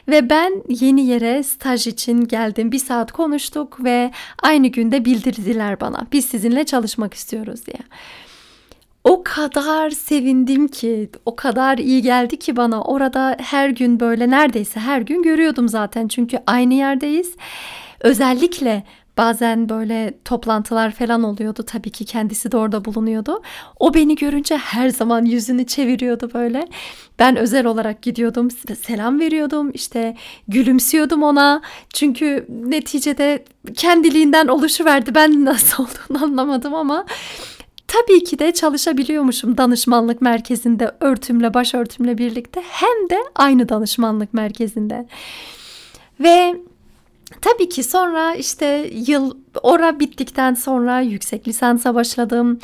ve 0.08 0.30
ben 0.30 0.64
yeni 0.70 1.06
yere 1.06 1.44
staj 1.44 1.88
için 1.88 2.26
geldim. 2.26 2.72
Bir 2.72 2.80
saat 2.80 3.12
konuştuk 3.12 3.84
ve 3.84 4.12
aynı 4.44 4.68
günde 4.68 5.06
bildirdiler 5.06 5.82
bana. 5.82 6.08
Biz 6.12 6.26
sizinle 6.26 6.64
çalışmak 6.64 7.14
istiyoruz 7.14 7.66
diye. 7.66 7.80
O 9.04 9.22
kadar 9.24 9.90
sevindim 9.90 10.68
ki, 10.68 11.10
o 11.26 11.36
kadar 11.36 11.78
iyi 11.78 12.02
geldi 12.02 12.40
ki 12.40 12.56
bana. 12.56 12.82
Orada 12.82 13.38
her 13.40 13.70
gün 13.70 14.00
böyle 14.00 14.30
neredeyse 14.30 14.80
her 14.80 15.02
gün 15.02 15.24
görüyordum 15.24 15.70
zaten 15.70 16.08
çünkü 16.08 16.40
aynı 16.48 16.74
yerdeyiz. 16.74 17.36
Özellikle 18.04 18.84
bazen 19.18 19.70
böyle 19.70 20.14
toplantılar 20.26 20.92
falan 20.92 21.24
oluyordu. 21.24 21.64
Tabii 21.64 21.90
ki 21.90 22.06
kendisi 22.06 22.52
de 22.52 22.58
orada 22.58 22.86
bulunuyordu. 22.86 23.42
O 23.80 23.94
beni 23.94 24.16
görünce 24.16 24.58
her 24.58 24.90
zaman 24.90 25.26
yüzünü 25.26 25.66
çeviriyordu 25.66 26.32
böyle. 26.34 26.68
Ben 27.20 27.36
özel 27.36 27.66
olarak 27.66 28.02
gidiyordum, 28.02 28.52
selam 28.82 29.20
veriyordum, 29.20 29.72
işte 29.74 30.16
gülümsüyordum 30.48 31.24
ona. 31.24 31.62
Çünkü 31.94 32.46
neticede 32.50 33.46
kendiliğinden 33.76 34.48
oluşuverdi. 34.48 35.16
Ben 35.16 35.46
nasıl 35.46 35.84
olduğunu 36.10 36.24
anlamadım 36.24 36.76
ama 36.76 37.06
tabii 37.88 38.24
ki 38.24 38.40
de 38.40 38.54
çalışabiliyormuşum 38.54 39.58
danışmanlık 39.58 40.22
merkezinde 40.22 40.92
örtümle 41.00 41.54
başörtümle 41.54 42.18
birlikte 42.18 42.62
hem 42.66 43.10
de 43.10 43.18
aynı 43.36 43.70
danışmanlık 43.70 44.34
merkezinde. 44.34 45.08
Ve 46.20 46.56
Tabii 47.42 47.70
ki 47.70 47.84
sonra 47.84 48.36
işte 48.36 48.90
yıl 48.94 49.38
ora 49.64 50.00
bittikten 50.00 50.54
sonra 50.54 51.00
yüksek 51.00 51.48
lisansa 51.48 51.96
başladım. 51.96 52.60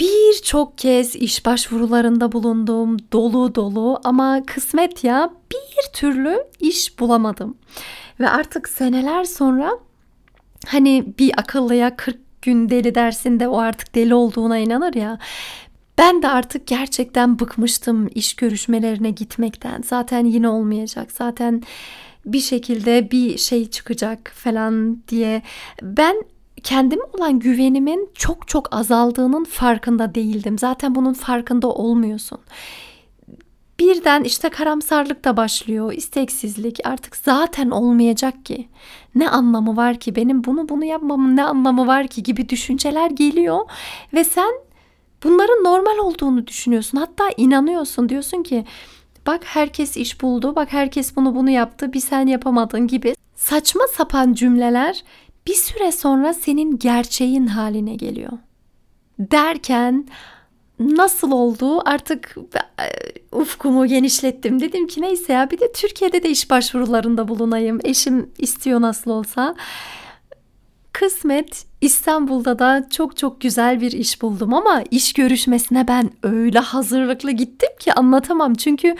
Birçok 0.00 0.78
kez 0.78 1.16
iş 1.16 1.46
başvurularında 1.46 2.32
bulundum. 2.32 2.96
Dolu 3.12 3.54
dolu 3.54 4.00
ama 4.04 4.42
kısmet 4.46 5.04
ya 5.04 5.30
bir 5.50 5.92
türlü 5.92 6.44
iş 6.60 6.98
bulamadım. 6.98 7.56
Ve 8.20 8.28
artık 8.28 8.68
seneler 8.68 9.24
sonra 9.24 9.78
hani 10.66 11.04
bir 11.18 11.32
akıllıya 11.36 11.96
40 11.96 12.42
gün 12.42 12.68
deli 12.68 12.94
dersinde 12.94 13.48
o 13.48 13.58
artık 13.58 13.94
deli 13.94 14.14
olduğuna 14.14 14.58
inanır 14.58 14.94
ya. 14.94 15.18
Ben 15.98 16.22
de 16.22 16.28
artık 16.28 16.66
gerçekten 16.66 17.38
bıkmıştım 17.38 18.08
iş 18.14 18.34
görüşmelerine 18.36 19.10
gitmekten. 19.10 19.82
Zaten 19.84 20.24
yine 20.24 20.48
olmayacak. 20.48 21.12
Zaten 21.12 21.62
bir 22.26 22.40
şekilde 22.40 23.10
bir 23.10 23.38
şey 23.38 23.70
çıkacak 23.70 24.32
falan 24.34 25.02
diye. 25.08 25.42
Ben 25.82 26.24
kendime 26.62 27.02
olan 27.12 27.38
güvenimin 27.38 28.10
çok 28.14 28.48
çok 28.48 28.74
azaldığının 28.74 29.44
farkında 29.44 30.14
değildim. 30.14 30.58
Zaten 30.58 30.94
bunun 30.94 31.12
farkında 31.12 31.68
olmuyorsun. 31.68 32.38
Birden 33.78 34.24
işte 34.24 34.48
karamsarlık 34.48 35.24
da 35.24 35.36
başlıyor, 35.36 35.92
isteksizlik 35.92 36.80
artık 36.84 37.16
zaten 37.16 37.70
olmayacak 37.70 38.44
ki. 38.44 38.68
Ne 39.14 39.28
anlamı 39.28 39.76
var 39.76 40.00
ki 40.00 40.16
benim 40.16 40.44
bunu 40.44 40.68
bunu 40.68 40.84
yapmamın 40.84 41.36
ne 41.36 41.44
anlamı 41.44 41.86
var 41.86 42.06
ki 42.06 42.22
gibi 42.22 42.48
düşünceler 42.48 43.10
geliyor 43.10 43.60
ve 44.14 44.24
sen 44.24 44.52
bunların 45.24 45.64
normal 45.64 45.98
olduğunu 45.98 46.46
düşünüyorsun. 46.46 46.98
Hatta 46.98 47.24
inanıyorsun 47.36 48.08
diyorsun 48.08 48.42
ki 48.42 48.64
bak 49.26 49.44
herkes 49.44 49.96
iş 49.96 50.22
buldu, 50.22 50.56
bak 50.56 50.72
herkes 50.72 51.16
bunu 51.16 51.34
bunu 51.34 51.50
yaptı, 51.50 51.92
bir 51.92 52.00
sen 52.00 52.26
yapamadın 52.26 52.86
gibi 52.86 53.14
saçma 53.34 53.84
sapan 53.96 54.32
cümleler 54.32 55.04
bir 55.46 55.54
süre 55.54 55.92
sonra 55.92 56.34
senin 56.34 56.78
gerçeğin 56.78 57.46
haline 57.46 57.94
geliyor. 57.94 58.32
Derken 59.18 60.06
nasıl 60.78 61.32
oldu 61.32 61.88
artık 61.88 62.36
e, 62.56 62.88
ufkumu 63.36 63.86
genişlettim. 63.86 64.60
Dedim 64.60 64.86
ki 64.86 65.02
neyse 65.02 65.32
ya 65.32 65.50
bir 65.50 65.60
de 65.60 65.72
Türkiye'de 65.72 66.22
de 66.22 66.30
iş 66.30 66.50
başvurularında 66.50 67.28
bulunayım. 67.28 67.78
Eşim 67.84 68.30
istiyor 68.38 68.80
nasıl 68.80 69.10
olsa. 69.10 69.54
Kısmet 70.92 71.66
İstanbul'da 71.80 72.58
da 72.58 72.88
çok 72.90 73.16
çok 73.16 73.40
güzel 73.40 73.80
bir 73.80 73.92
iş 73.92 74.22
buldum 74.22 74.54
ama 74.54 74.82
iş 74.90 75.12
görüşmesine 75.12 75.88
ben 75.88 76.10
öyle 76.22 76.58
hazırlıklı 76.58 77.30
gittim 77.30 77.70
ki 77.78 77.92
anlatamam. 77.92 78.54
Çünkü 78.54 78.96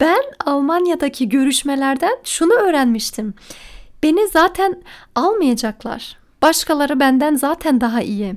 ben 0.00 0.22
Almanya'daki 0.44 1.28
görüşmelerden 1.28 2.18
şunu 2.24 2.52
öğrenmiştim. 2.52 3.34
Beni 4.02 4.28
zaten 4.28 4.82
almayacaklar. 5.14 6.16
Başkaları 6.42 7.00
benden 7.00 7.34
zaten 7.34 7.80
daha 7.80 8.02
iyi. 8.02 8.34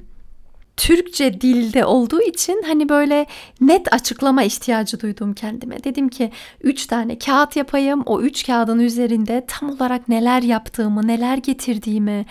Türkçe 0.77 1.41
dilde 1.41 1.85
olduğu 1.85 2.21
için 2.21 2.63
hani 2.67 2.89
böyle 2.89 3.25
net 3.61 3.93
açıklama 3.93 4.43
ihtiyacı 4.43 4.99
duydum 5.01 5.33
kendime. 5.33 5.83
Dedim 5.83 6.09
ki 6.09 6.31
üç 6.61 6.85
tane 6.85 7.19
kağıt 7.19 7.55
yapayım. 7.55 8.03
O 8.05 8.21
üç 8.21 8.45
kağıdın 8.45 8.79
üzerinde 8.79 9.45
tam 9.47 9.69
olarak 9.69 10.09
neler 10.09 10.41
yaptığımı, 10.41 11.07
neler 11.07 11.37
getirdiğimi, 11.37 12.25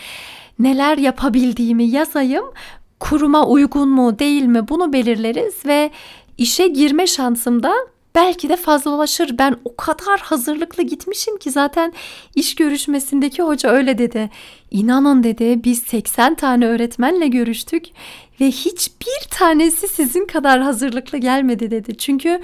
neler 0.59 0.99
yapabildiğimi 0.99 1.85
yazayım. 1.85 2.45
Kuruma 3.01 3.47
uygun 3.47 3.89
mu 3.89 4.19
değil 4.19 4.43
mi 4.43 4.69
bunu 4.69 4.93
belirleriz 4.93 5.67
ve 5.67 5.91
işe 6.39 6.69
girme 6.69 7.07
şansım 7.07 7.63
da 7.63 7.75
belki 8.15 8.49
de 8.49 8.57
fazlalaşır. 8.57 9.39
Ben 9.39 9.57
o 9.65 9.77
kadar 9.77 10.21
hazırlıklı 10.21 10.83
gitmişim 10.83 11.39
ki 11.39 11.51
zaten 11.51 11.93
iş 12.35 12.55
görüşmesindeki 12.55 13.43
hoca 13.43 13.71
öyle 13.71 13.99
dedi. 13.99 14.31
İnanın 14.71 15.23
dedi 15.23 15.65
biz 15.65 15.83
80 15.83 16.35
tane 16.35 16.67
öğretmenle 16.67 17.29
görüştük 17.29 17.85
ve 18.41 18.47
hiçbir 18.47 19.29
tanesi 19.31 19.89
sizin 19.89 20.27
kadar 20.27 20.61
hazırlıklı 20.61 21.19
gelmedi 21.19 21.71
dedi. 21.71 21.97
Çünkü 21.97 22.41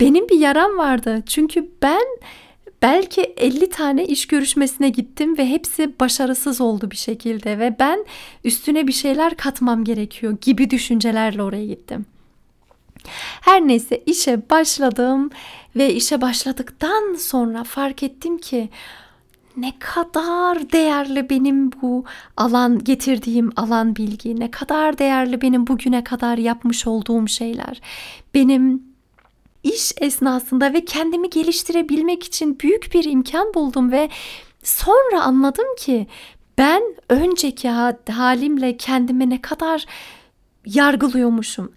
benim 0.00 0.28
bir 0.28 0.38
yaram 0.38 0.78
vardı. 0.78 1.22
Çünkü 1.26 1.70
ben 1.82 2.06
belki 2.82 3.20
50 3.22 3.70
tane 3.70 4.04
iş 4.04 4.26
görüşmesine 4.26 4.88
gittim 4.88 5.38
ve 5.38 5.46
hepsi 5.46 6.00
başarısız 6.00 6.60
oldu 6.60 6.90
bir 6.90 6.96
şekilde 6.96 7.58
ve 7.58 7.76
ben 7.78 8.04
üstüne 8.44 8.86
bir 8.86 8.92
şeyler 8.92 9.36
katmam 9.36 9.84
gerekiyor 9.84 10.36
gibi 10.40 10.70
düşüncelerle 10.70 11.42
oraya 11.42 11.66
gittim. 11.66 12.06
Her 13.40 13.68
neyse 13.68 14.02
işe 14.06 14.50
başladım 14.50 15.30
ve 15.76 15.94
işe 15.94 16.20
başladıktan 16.20 17.14
sonra 17.14 17.64
fark 17.64 18.02
ettim 18.02 18.38
ki 18.38 18.68
ne 19.56 19.72
kadar 19.78 20.72
değerli 20.72 21.30
benim 21.30 21.72
bu 21.72 22.04
alan 22.36 22.78
getirdiğim 22.78 23.50
alan 23.56 23.96
bilgi, 23.96 24.40
ne 24.40 24.50
kadar 24.50 24.98
değerli 24.98 25.40
benim 25.40 25.66
bugüne 25.66 26.04
kadar 26.04 26.38
yapmış 26.38 26.86
olduğum 26.86 27.28
şeyler. 27.28 27.80
Benim 28.34 28.87
iş 29.62 29.92
esnasında 30.00 30.72
ve 30.72 30.84
kendimi 30.84 31.30
geliştirebilmek 31.30 32.24
için 32.24 32.60
büyük 32.60 32.94
bir 32.94 33.04
imkan 33.04 33.54
buldum 33.54 33.92
ve 33.92 34.08
sonra 34.62 35.22
anladım 35.22 35.66
ki 35.78 36.06
ben 36.58 36.82
önceki 37.08 37.68
halimle 38.10 38.76
kendime 38.76 39.30
ne 39.30 39.40
kadar 39.40 39.86
yargılıyormuşum. 40.66 41.72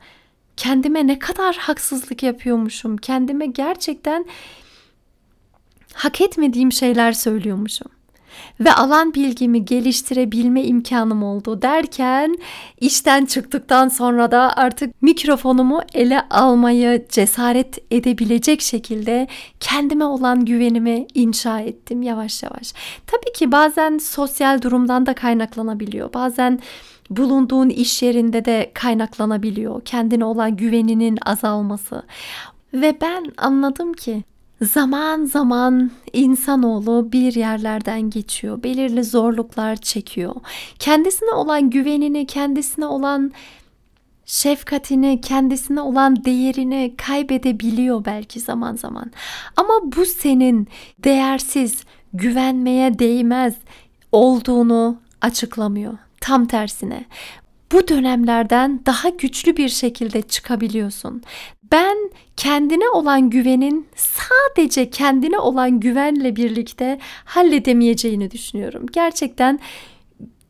Kendime 0.57 1.07
ne 1.07 1.19
kadar 1.19 1.55
haksızlık 1.55 2.23
yapıyormuşum. 2.23 2.97
Kendime 2.97 3.45
gerçekten 3.45 4.25
hak 5.93 6.21
etmediğim 6.21 6.71
şeyler 6.71 7.11
söylüyormuşum. 7.11 7.91
Ve 8.59 8.73
alan 8.73 9.13
bilgimi 9.13 9.65
geliştirebilme 9.65 10.63
imkanım 10.63 11.23
oldu 11.23 11.61
derken 11.61 12.37
işten 12.79 13.25
çıktıktan 13.25 13.87
sonra 13.87 14.31
da 14.31 14.57
artık 14.57 15.01
mikrofonumu 15.01 15.81
ele 15.93 16.21
almayı 16.29 17.05
cesaret 17.09 17.77
edebilecek 17.91 18.61
şekilde 18.61 19.27
kendime 19.59 20.05
olan 20.05 20.45
güvenimi 20.45 21.07
inşa 21.13 21.59
ettim 21.59 22.01
yavaş 22.01 22.43
yavaş. 22.43 22.73
Tabii 23.07 23.33
ki 23.33 23.51
bazen 23.51 23.97
sosyal 23.97 24.61
durumdan 24.61 25.05
da 25.05 25.13
kaynaklanabiliyor. 25.13 26.13
Bazen 26.13 26.59
bulunduğun 27.09 27.69
iş 27.69 28.03
yerinde 28.03 28.45
de 28.45 28.71
kaynaklanabiliyor. 28.73 29.81
Kendine 29.85 30.25
olan 30.25 30.55
güveninin 30.55 31.17
azalması. 31.25 32.03
Ve 32.73 32.97
ben 33.01 33.25
anladım 33.37 33.93
ki 33.93 34.23
Zaman 34.61 35.25
zaman 35.25 35.91
insanoğlu 36.13 37.11
bir 37.11 37.33
yerlerden 37.35 38.01
geçiyor, 38.01 38.63
belirli 38.63 39.03
zorluklar 39.03 39.75
çekiyor. 39.75 40.35
Kendisine 40.79 41.31
olan 41.31 41.69
güvenini, 41.69 42.27
kendisine 42.27 42.85
olan 42.85 43.31
şefkatini, 44.25 45.21
kendisine 45.21 45.81
olan 45.81 46.25
değerini 46.25 46.93
kaybedebiliyor 46.97 48.05
belki 48.05 48.39
zaman 48.39 48.75
zaman. 48.75 49.11
Ama 49.55 49.73
bu 49.83 50.05
senin 50.05 50.67
değersiz, 51.03 51.83
güvenmeye 52.13 52.99
değmez 52.99 53.55
olduğunu 54.11 54.97
açıklamıyor. 55.21 55.93
Tam 56.21 56.45
tersine 56.45 57.05
bu 57.71 57.87
dönemlerden 57.87 58.81
daha 58.85 59.09
güçlü 59.09 59.57
bir 59.57 59.69
şekilde 59.69 60.21
çıkabiliyorsun. 60.21 61.21
Ben 61.71 61.97
kendine 62.37 62.89
olan 62.89 63.29
güvenin 63.29 63.87
sadece 63.95 64.89
kendine 64.89 65.39
olan 65.39 65.79
güvenle 65.79 66.35
birlikte 66.35 66.99
halledemeyeceğini 67.25 68.31
düşünüyorum. 68.31 68.85
Gerçekten 68.91 69.59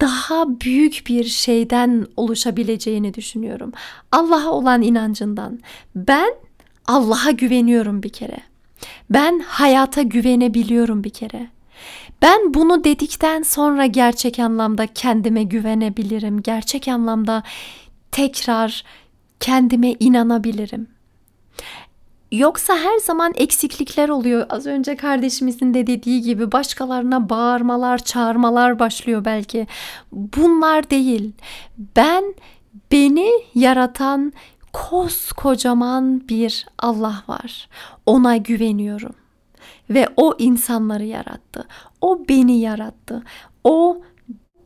daha 0.02 0.60
büyük 0.62 1.04
bir 1.08 1.24
şeyden 1.24 2.06
oluşabileceğini 2.18 3.14
düşünüyorum. 3.14 3.72
Allah'a 4.12 4.52
olan 4.52 4.82
inancından. 4.82 5.60
Ben 5.96 6.34
Allah'a 6.88 7.32
güveniyorum 7.32 8.04
bir 8.04 8.10
kere. 8.10 8.38
Ben 9.10 9.40
hayata 9.40 10.02
güvenebiliyorum 10.02 11.04
bir 11.04 11.10
kere. 11.10 11.48
Ben 12.22 12.54
bunu 12.54 12.84
dedikten 12.84 13.42
sonra 13.42 13.86
gerçek 13.86 14.40
anlamda 14.40 14.88
kendime 14.88 15.44
güvenebilirim. 15.44 16.42
Gerçek 16.42 16.88
anlamda 16.88 17.44
tekrar 18.12 18.84
kendime 19.40 19.96
inanabilirim. 20.00 20.88
Yoksa 22.32 22.78
her 22.78 22.98
zaman 22.98 23.34
eksiklikler 23.36 24.10
oluyor. 24.10 24.46
Az 24.50 24.66
önce 24.66 24.96
kardeşimizin 24.96 25.74
de 25.74 25.88
dediği 25.88 26.22
gibi 26.22 26.52
başkalarına 26.52 27.30
bağırmalar, 27.30 27.98
çağırmalar 27.98 28.80
başlıyor 28.80 29.26
belki. 29.26 29.68
Bunlar 30.12 30.90
değil. 30.90 31.34
Ben 31.96 32.36
beni 32.92 33.32
yaratan 33.56 34.34
koskocaman 34.74 36.28
bir 36.28 36.66
Allah 36.80 37.24
var. 37.28 37.70
Ona 38.06 38.38
güveniyorum. 38.38 39.16
Ve 39.90 40.08
o 40.18 40.36
insanları 40.40 41.04
yarattı. 41.04 41.68
O 42.02 42.24
beni 42.30 42.60
yarattı. 42.60 43.24
O 43.64 44.02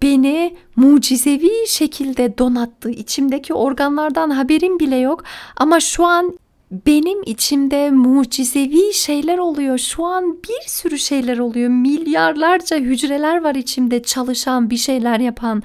beni 0.02 0.56
mucizevi 0.76 1.68
şekilde 1.68 2.38
donattı. 2.38 2.90
İçimdeki 2.90 3.54
organlardan 3.54 4.30
haberim 4.30 4.80
bile 4.80 4.96
yok 4.96 5.24
ama 5.58 5.80
şu 5.80 6.06
an 6.06 6.38
benim 6.72 7.24
içimde 7.24 7.92
mucizevi 7.92 8.94
şeyler 8.94 9.38
oluyor. 9.38 9.78
Şu 9.78 10.06
an 10.06 10.34
bir 10.34 10.70
sürü 10.70 11.00
şeyler 11.00 11.38
oluyor. 11.38 11.70
Milyarlarca 11.70 12.78
hücreler 12.78 13.44
var 13.44 13.56
içimde 13.56 14.04
çalışan, 14.04 14.70
bir 14.70 14.78
şeyler 14.78 15.20
yapan 15.20 15.64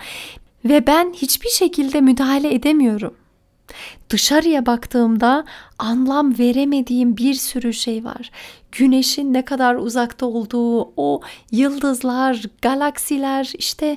ve 0.65 0.87
ben 0.87 1.13
hiçbir 1.13 1.49
şekilde 1.49 2.01
müdahale 2.01 2.55
edemiyorum. 2.55 3.15
Dışarıya 4.11 4.67
baktığımda 4.67 5.45
anlam 5.79 6.39
veremediğim 6.39 7.17
bir 7.17 7.35
sürü 7.35 7.73
şey 7.73 8.05
var. 8.05 8.31
Güneşin 8.73 9.35
ne 9.35 9.45
kadar 9.45 9.75
uzakta 9.75 10.27
olduğu, 10.27 10.93
o 10.97 11.21
yıldızlar, 11.51 12.43
galaksiler, 12.63 13.53
işte 13.59 13.97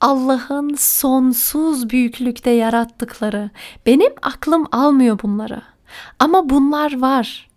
Allah'ın 0.00 0.74
sonsuz 0.74 1.90
büyüklükte 1.90 2.50
yarattıkları. 2.50 3.50
Benim 3.86 4.12
aklım 4.22 4.66
almıyor 4.72 5.18
bunları. 5.22 5.62
Ama 6.18 6.50
bunlar 6.50 7.00
var. 7.00 7.48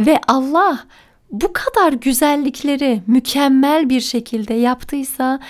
Ve 0.00 0.20
Allah 0.28 0.84
bu 1.30 1.52
kadar 1.52 1.92
güzellikleri 1.92 3.02
mükemmel 3.06 3.88
bir 3.88 4.00
şekilde 4.00 4.54
yaptıysa 4.54 5.40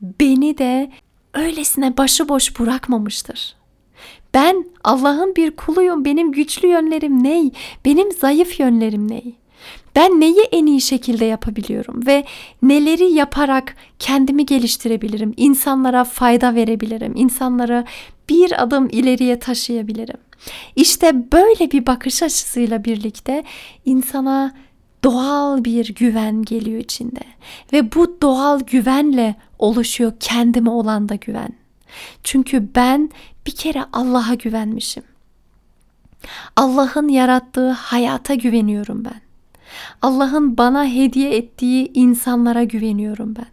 beni 0.00 0.58
de 0.58 0.90
öylesine 1.34 1.96
başıboş 1.96 2.60
bırakmamıştır. 2.60 3.56
Ben 4.34 4.64
Allah'ın 4.84 5.36
bir 5.36 5.50
kuluyum. 5.50 6.04
Benim 6.04 6.32
güçlü 6.32 6.68
yönlerim 6.68 7.24
ney? 7.24 7.50
Benim 7.84 8.12
zayıf 8.12 8.60
yönlerim 8.60 9.10
ney? 9.10 9.34
Ben 9.96 10.20
neyi 10.20 10.40
en 10.52 10.66
iyi 10.66 10.80
şekilde 10.80 11.24
yapabiliyorum 11.24 12.06
ve 12.06 12.24
neleri 12.62 13.12
yaparak 13.12 13.76
kendimi 13.98 14.46
geliştirebilirim? 14.46 15.34
İnsanlara 15.36 16.04
fayda 16.04 16.54
verebilirim. 16.54 17.12
İnsanları 17.16 17.84
bir 18.28 18.62
adım 18.62 18.88
ileriye 18.92 19.38
taşıyabilirim. 19.38 20.16
İşte 20.76 21.32
böyle 21.32 21.70
bir 21.70 21.86
bakış 21.86 22.22
açısıyla 22.22 22.84
birlikte 22.84 23.44
insana 23.84 24.54
doğal 25.04 25.64
bir 25.64 25.94
güven 25.94 26.42
geliyor 26.42 26.80
içinde 26.80 27.20
ve 27.72 27.92
bu 27.94 28.18
doğal 28.22 28.60
güvenle 28.60 29.34
oluşuyor 29.58 30.12
kendime 30.20 30.70
olan 30.70 31.08
da 31.08 31.14
güven. 31.14 31.52
Çünkü 32.24 32.68
ben 32.74 33.10
bir 33.46 33.52
kere 33.52 33.84
Allah'a 33.92 34.34
güvenmişim. 34.34 35.02
Allah'ın 36.56 37.08
yarattığı 37.08 37.70
hayata 37.70 38.34
güveniyorum 38.34 39.04
ben. 39.04 39.20
Allah'ın 40.02 40.58
bana 40.58 40.86
hediye 40.86 41.36
ettiği 41.36 41.90
insanlara 41.94 42.64
güveniyorum 42.64 43.36
ben. 43.36 43.46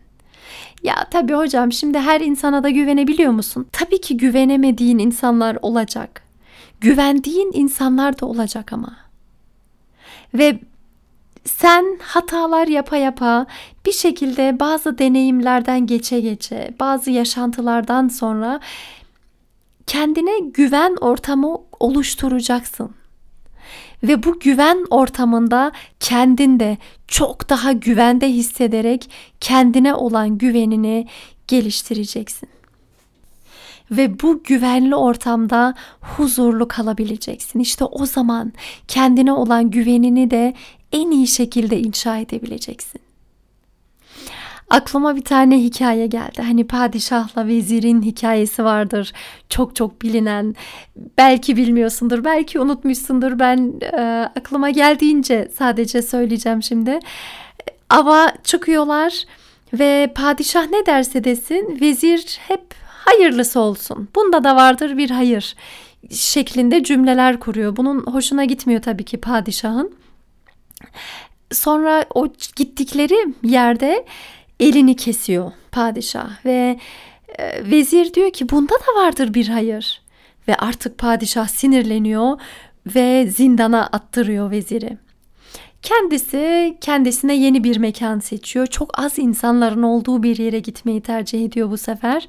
Ya 0.83 0.95
tabii 1.11 1.33
hocam 1.33 1.71
şimdi 1.71 1.99
her 1.99 2.21
insana 2.21 2.63
da 2.63 2.69
güvenebiliyor 2.69 3.31
musun? 3.31 3.67
Tabii 3.71 4.01
ki 4.01 4.17
güvenemediğin 4.17 4.99
insanlar 4.99 5.57
olacak. 5.61 6.21
Güvendiğin 6.81 7.51
insanlar 7.53 8.19
da 8.19 8.25
olacak 8.25 8.73
ama. 8.73 8.95
Ve 10.33 10.59
sen 11.45 11.99
hatalar 12.01 12.67
yapa 12.67 12.97
yapa 12.97 13.45
bir 13.85 13.91
şekilde 13.91 14.59
bazı 14.59 14.97
deneyimlerden 14.97 15.87
geçe 15.87 16.19
geçe, 16.19 16.73
bazı 16.79 17.11
yaşantılardan 17.11 18.07
sonra 18.07 18.59
kendine 19.87 20.39
güven 20.39 20.95
ortamı 21.01 21.57
oluşturacaksın. 21.79 22.91
Ve 24.03 24.23
bu 24.23 24.39
güven 24.39 24.85
ortamında 24.89 25.71
kendinde 25.99 26.77
çok 27.07 27.49
daha 27.49 27.71
güvende 27.71 28.29
hissederek 28.29 29.09
kendine 29.39 29.93
olan 29.93 30.37
güvenini 30.37 31.07
geliştireceksin. 31.47 32.49
Ve 33.91 34.19
bu 34.21 34.43
güvenli 34.43 34.95
ortamda 34.95 35.75
huzurlu 36.01 36.67
kalabileceksin. 36.67 37.59
İşte 37.59 37.85
o 37.85 38.05
zaman 38.05 38.53
kendine 38.87 39.33
olan 39.33 39.71
güvenini 39.71 40.31
de 40.31 40.53
en 40.91 41.11
iyi 41.11 41.27
şekilde 41.27 41.79
inşa 41.79 42.17
edebileceksin. 42.17 43.01
Aklıma 44.71 45.15
bir 45.15 45.23
tane 45.23 45.57
hikaye 45.57 46.07
geldi. 46.07 46.41
Hani 46.41 46.67
padişahla 46.67 47.47
vezirin 47.47 48.01
hikayesi 48.01 48.63
vardır. 48.63 49.13
Çok 49.49 49.75
çok 49.75 50.01
bilinen. 50.01 50.55
Belki 51.17 51.57
bilmiyorsundur, 51.57 52.23
belki 52.23 52.59
unutmuşsundur. 52.59 53.39
Ben 53.39 53.73
e, 53.81 54.29
aklıma 54.39 54.69
geldiğince 54.69 55.51
sadece 55.57 56.01
söyleyeceğim 56.01 56.63
şimdi. 56.63 56.99
Ava 57.89 58.33
çıkıyorlar 58.43 59.23
ve 59.73 60.11
padişah 60.15 60.69
ne 60.69 60.85
derse 60.85 61.23
desin 61.23 61.77
vezir 61.81 62.39
hep 62.47 62.63
hayırlısı 62.87 63.59
olsun. 63.59 64.09
Bunda 64.15 64.43
da 64.43 64.55
vardır 64.55 64.97
bir 64.97 65.09
hayır 65.09 65.55
şeklinde 66.09 66.83
cümleler 66.83 67.39
kuruyor. 67.39 67.75
Bunun 67.75 67.99
hoşuna 67.99 68.45
gitmiyor 68.45 68.81
tabii 68.81 69.05
ki 69.05 69.17
padişahın. 69.17 69.93
Sonra 71.51 72.05
o 72.13 72.27
gittikleri 72.55 73.33
yerde 73.43 74.05
elini 74.61 74.95
kesiyor 74.95 75.51
padişah 75.71 76.45
ve 76.45 76.79
e, 77.39 77.71
vezir 77.71 78.13
diyor 78.13 78.31
ki 78.31 78.49
bunda 78.49 78.73
da 78.73 79.01
vardır 79.01 79.33
bir 79.33 79.47
hayır. 79.47 80.01
Ve 80.47 80.55
artık 80.55 80.97
padişah 80.97 81.47
sinirleniyor 81.47 82.39
ve 82.95 83.27
zindana 83.27 83.85
attırıyor 83.87 84.51
veziri. 84.51 84.97
Kendisi 85.81 86.77
kendisine 86.81 87.35
yeni 87.35 87.63
bir 87.63 87.77
mekan 87.77 88.19
seçiyor. 88.19 88.67
Çok 88.67 88.99
az 88.99 89.19
insanların 89.19 89.83
olduğu 89.83 90.23
bir 90.23 90.37
yere 90.37 90.59
gitmeyi 90.59 91.01
tercih 91.01 91.45
ediyor 91.45 91.71
bu 91.71 91.77
sefer. 91.77 92.27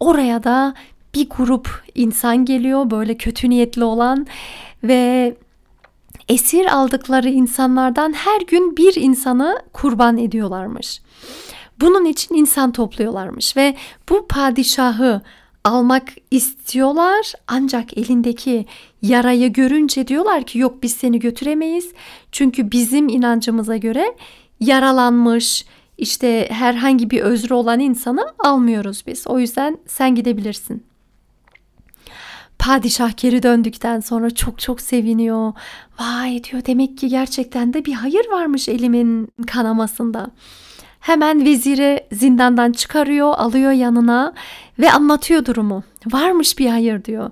Oraya 0.00 0.44
da 0.44 0.74
bir 1.14 1.28
grup 1.28 1.82
insan 1.94 2.44
geliyor 2.44 2.90
böyle 2.90 3.16
kötü 3.16 3.50
niyetli 3.50 3.84
olan 3.84 4.26
ve 4.84 5.34
esir 6.28 6.66
aldıkları 6.66 7.28
insanlardan 7.28 8.12
her 8.12 8.40
gün 8.40 8.76
bir 8.76 8.94
insanı 8.96 9.62
kurban 9.72 10.18
ediyorlarmış. 10.18 11.00
Bunun 11.80 12.04
için 12.04 12.34
insan 12.34 12.72
topluyorlarmış 12.72 13.56
ve 13.56 13.74
bu 14.08 14.26
padişahı 14.28 15.22
almak 15.64 16.08
istiyorlar 16.30 17.32
ancak 17.48 17.98
elindeki 17.98 18.66
yarayı 19.02 19.52
görünce 19.52 20.08
diyorlar 20.08 20.44
ki 20.44 20.58
yok 20.58 20.82
biz 20.82 20.92
seni 20.92 21.18
götüremeyiz. 21.18 21.92
Çünkü 22.32 22.70
bizim 22.72 23.08
inancımıza 23.08 23.76
göre 23.76 24.16
yaralanmış 24.60 25.64
işte 25.98 26.48
herhangi 26.50 27.10
bir 27.10 27.20
özrü 27.20 27.54
olan 27.54 27.80
insanı 27.80 28.34
almıyoruz 28.38 29.04
biz. 29.06 29.26
O 29.26 29.38
yüzden 29.38 29.78
sen 29.86 30.14
gidebilirsin. 30.14 30.84
Padişah 32.58 33.16
geri 33.16 33.42
döndükten 33.42 34.00
sonra 34.00 34.30
çok 34.30 34.58
çok 34.58 34.80
seviniyor. 34.80 35.52
Vay 36.00 36.44
diyor 36.44 36.62
demek 36.66 36.98
ki 36.98 37.08
gerçekten 37.08 37.72
de 37.72 37.84
bir 37.84 37.92
hayır 37.92 38.26
varmış 38.30 38.68
elimin 38.68 39.28
kanamasında. 39.46 40.30
Hemen 41.08 41.44
veziri 41.44 42.00
zindandan 42.12 42.72
çıkarıyor, 42.72 43.34
alıyor 43.36 43.72
yanına 43.72 44.34
ve 44.78 44.92
anlatıyor 44.92 45.44
durumu. 45.44 45.82
Varmış 46.12 46.58
bir 46.58 46.68
hayır 46.68 47.04
diyor. 47.04 47.30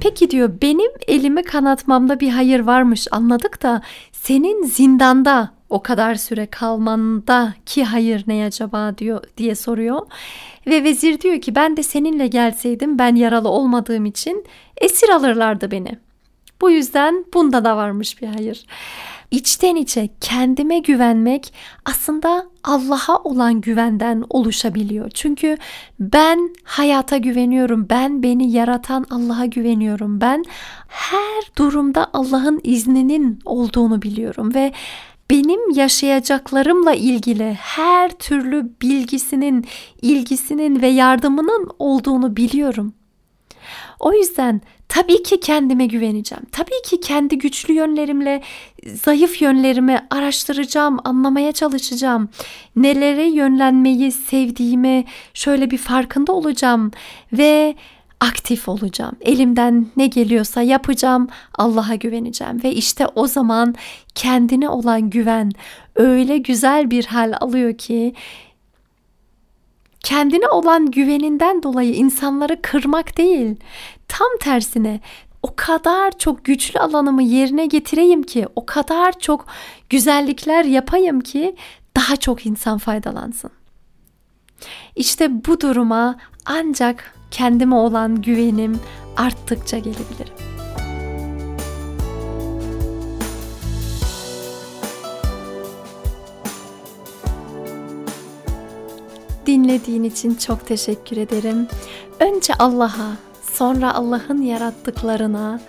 Peki 0.00 0.30
diyor 0.30 0.50
benim 0.62 0.90
elimi 1.08 1.42
kanatmamda 1.42 2.20
bir 2.20 2.28
hayır 2.28 2.60
varmış 2.60 3.08
anladık 3.10 3.62
da 3.62 3.82
senin 4.12 4.64
zindanda 4.64 5.50
o 5.70 5.82
kadar 5.82 6.14
süre 6.14 6.46
kalmanda 6.46 7.54
ki 7.66 7.84
hayır 7.84 8.24
ne 8.26 8.44
acaba 8.44 8.98
diyor 8.98 9.24
diye 9.36 9.54
soruyor. 9.54 10.00
Ve 10.66 10.84
vezir 10.84 11.20
diyor 11.20 11.40
ki 11.40 11.54
ben 11.54 11.76
de 11.76 11.82
seninle 11.82 12.26
gelseydim 12.26 12.98
ben 12.98 13.14
yaralı 13.14 13.48
olmadığım 13.48 14.06
için 14.06 14.44
esir 14.76 15.08
alırlardı 15.08 15.70
beni. 15.70 15.98
Bu 16.60 16.70
yüzden 16.70 17.24
bunda 17.34 17.64
da 17.64 17.76
varmış 17.76 18.22
bir 18.22 18.26
hayır. 18.26 18.64
İçten 19.30 19.76
içe 19.76 20.08
kendime 20.20 20.78
güvenmek 20.78 21.54
aslında 21.84 22.46
Allah'a 22.64 23.16
olan 23.16 23.60
güvenden 23.60 24.24
oluşabiliyor. 24.30 25.10
Çünkü 25.10 25.56
ben 26.00 26.54
hayata 26.64 27.16
güveniyorum. 27.16 27.86
Ben 27.90 28.22
beni 28.22 28.50
yaratan 28.52 29.06
Allah'a 29.10 29.46
güveniyorum. 29.46 30.20
Ben 30.20 30.44
her 30.88 31.42
durumda 31.58 32.10
Allah'ın 32.12 32.60
izninin 32.64 33.38
olduğunu 33.44 34.02
biliyorum 34.02 34.54
ve 34.54 34.72
benim 35.30 35.70
yaşayacaklarımla 35.70 36.94
ilgili 36.94 37.54
her 37.54 38.10
türlü 38.10 38.70
bilgisinin, 38.82 39.66
ilgisinin 40.02 40.82
ve 40.82 40.88
yardımının 40.88 41.68
olduğunu 41.78 42.36
biliyorum. 42.36 42.92
O 44.00 44.12
yüzden 44.12 44.60
tabii 44.88 45.22
ki 45.22 45.40
kendime 45.40 45.86
güveneceğim. 45.86 46.44
Tabii 46.52 46.82
ki 46.84 47.00
kendi 47.00 47.38
güçlü 47.38 47.74
yönlerimle 47.74 48.42
zayıf 48.86 49.42
yönlerimi 49.42 50.06
araştıracağım, 50.10 50.98
anlamaya 51.04 51.52
çalışacağım. 51.52 52.28
Nelere 52.76 53.26
yönlenmeyi 53.26 54.12
sevdiğimi 54.12 55.04
şöyle 55.34 55.70
bir 55.70 55.78
farkında 55.78 56.32
olacağım 56.32 56.90
ve 57.32 57.74
aktif 58.20 58.68
olacağım. 58.68 59.16
Elimden 59.20 59.86
ne 59.96 60.06
geliyorsa 60.06 60.62
yapacağım. 60.62 61.28
Allah'a 61.54 61.94
güveneceğim 61.94 62.64
ve 62.64 62.72
işte 62.72 63.06
o 63.14 63.26
zaman 63.26 63.74
kendine 64.14 64.68
olan 64.68 65.10
güven 65.10 65.52
öyle 65.96 66.38
güzel 66.38 66.90
bir 66.90 67.04
hal 67.04 67.32
alıyor 67.40 67.78
ki 67.78 68.14
kendine 70.00 70.48
olan 70.48 70.90
güveninden 70.90 71.62
dolayı 71.62 71.94
insanları 71.94 72.62
kırmak 72.62 73.18
değil, 73.18 73.56
tam 74.08 74.28
tersine 74.40 75.00
o 75.42 75.56
kadar 75.56 76.18
çok 76.18 76.44
güçlü 76.44 76.80
alanımı 76.80 77.22
yerine 77.22 77.66
getireyim 77.66 78.22
ki, 78.22 78.46
o 78.56 78.66
kadar 78.66 79.18
çok 79.18 79.46
güzellikler 79.90 80.64
yapayım 80.64 81.20
ki 81.20 81.56
daha 81.96 82.16
çok 82.16 82.46
insan 82.46 82.78
faydalansın. 82.78 83.50
İşte 84.96 85.44
bu 85.46 85.60
duruma 85.60 86.16
ancak 86.46 87.14
kendime 87.30 87.74
olan 87.74 88.22
güvenim 88.22 88.80
arttıkça 89.16 89.78
gelebilirim. 89.78 90.57
Dinlediğin 99.48 100.02
için 100.02 100.34
çok 100.34 100.66
teşekkür 100.66 101.16
ederim. 101.16 101.68
Önce 102.20 102.54
Allah'a, 102.54 103.16
sonra 103.52 103.94
Allah'ın 103.94 104.42
yarattıklarına, 104.42 105.60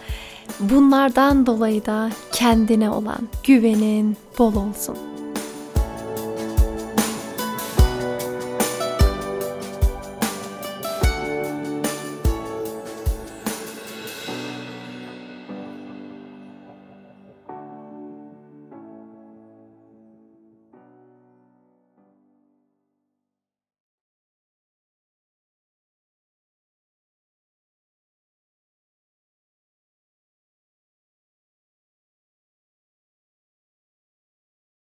bunlardan 0.59 1.45
dolayı 1.45 1.85
da 1.85 2.09
kendine 2.31 2.89
olan 2.89 3.29
güvenin 3.43 4.17
bol 4.39 4.55
olsun. 4.55 5.09